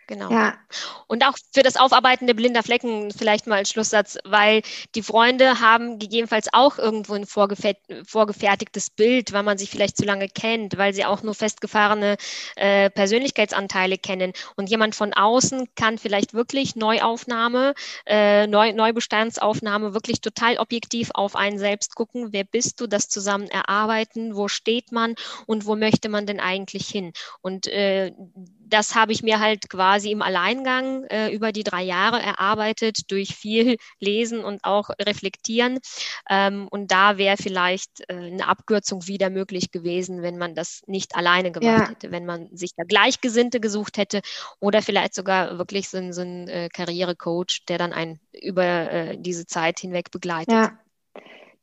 [0.09, 0.31] Genau.
[0.31, 0.55] Ja.
[1.09, 4.63] Und auch für das Aufarbeiten der blinder Flecken vielleicht mal als Schlusssatz, weil
[4.95, 10.29] die Freunde haben gegebenenfalls auch irgendwo ein vorgefertigtes Bild, weil man sich vielleicht zu lange
[10.29, 12.17] kennt, weil sie auch nur festgefahrene
[12.55, 14.33] äh, Persönlichkeitsanteile kennen.
[14.55, 17.75] Und jemand von außen kann vielleicht wirklich Neuaufnahme,
[18.07, 22.29] äh, Neu Neubestandsaufnahme wirklich total objektiv auf einen selbst gucken.
[22.33, 22.87] Wer bist du?
[22.87, 24.37] Das zusammen erarbeiten.
[24.37, 27.13] Wo steht man und wo möchte man denn eigentlich hin?
[27.43, 28.13] Und äh,
[28.69, 33.35] das habe ich mir halt quasi im Alleingang äh, über die drei Jahre erarbeitet, durch
[33.35, 35.79] viel Lesen und auch Reflektieren.
[36.29, 41.15] Ähm, und da wäre vielleicht äh, eine Abkürzung wieder möglich gewesen, wenn man das nicht
[41.17, 41.89] alleine gemacht ja.
[41.89, 44.21] hätte, wenn man sich da Gleichgesinnte gesucht hätte
[44.61, 49.47] oder vielleicht sogar wirklich so, so ein äh, Karrierecoach, der dann einen über äh, diese
[49.47, 50.53] Zeit hinweg begleitet.
[50.53, 50.79] Ja.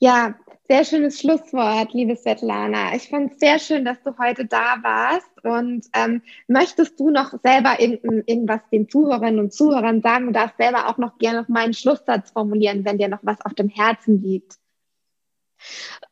[0.04, 0.36] Ja,
[0.68, 2.94] sehr schönes Schlusswort, liebe Svetlana.
[2.94, 5.32] Ich fand es sehr schön, dass du heute da warst.
[5.46, 10.26] Und ähm, möchtest du noch selber irgendwas den Zuhörerinnen und Zuhörern sagen?
[10.26, 13.54] Du darfst selber auch noch gerne noch meinen Schlusssatz formulieren, wenn dir noch was auf
[13.54, 14.58] dem Herzen liegt.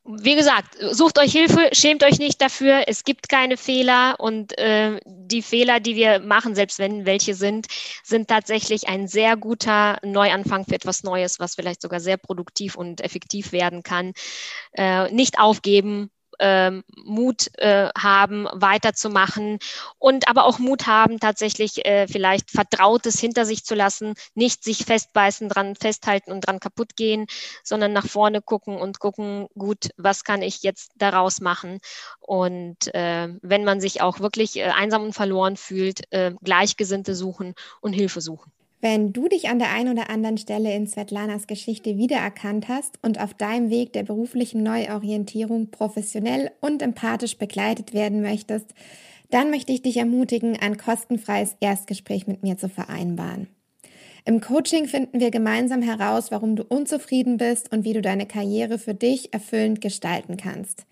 [0.04, 2.84] Wie gesagt, sucht euch Hilfe, schämt euch nicht dafür.
[2.88, 7.68] Es gibt keine Fehler und äh, die Fehler, die wir machen, selbst wenn welche sind,
[8.04, 13.02] sind tatsächlich ein sehr guter Neuanfang für etwas Neues, was vielleicht sogar sehr produktiv und
[13.02, 14.14] effektiv werden kann.
[14.74, 16.12] Äh, nicht aufgeben,
[16.42, 19.60] ähm, Mut äh, haben, weiterzumachen
[20.00, 24.86] und aber auch Mut haben, tatsächlich äh, vielleicht Vertrautes hinter sich zu lassen, nicht sich
[24.86, 27.28] festbeißen, dran festhalten und dran kaputt gehen,
[27.64, 31.80] sondern nach vorne gucken und gucken, gut, was kann ich jetzt daraus machen?
[32.20, 37.54] Und äh, wenn man sich auch wirklich äh, einsam und verloren fühlt, äh, Gleichgesinnte suchen
[37.82, 38.52] und Hilfe suchen.
[38.82, 43.22] Wenn du dich an der einen oder anderen Stelle in Svetlanas Geschichte wiedererkannt hast und
[43.22, 48.74] auf deinem Weg der beruflichen Neuorientierung professionell und empathisch begleitet werden möchtest,
[49.30, 53.48] dann möchte ich dich ermutigen, ein kostenfreies Erstgespräch mit mir zu vereinbaren.
[54.26, 58.80] Im Coaching finden wir gemeinsam heraus, warum du unzufrieden bist und wie du deine Karriere
[58.80, 60.86] für dich erfüllend gestalten kannst.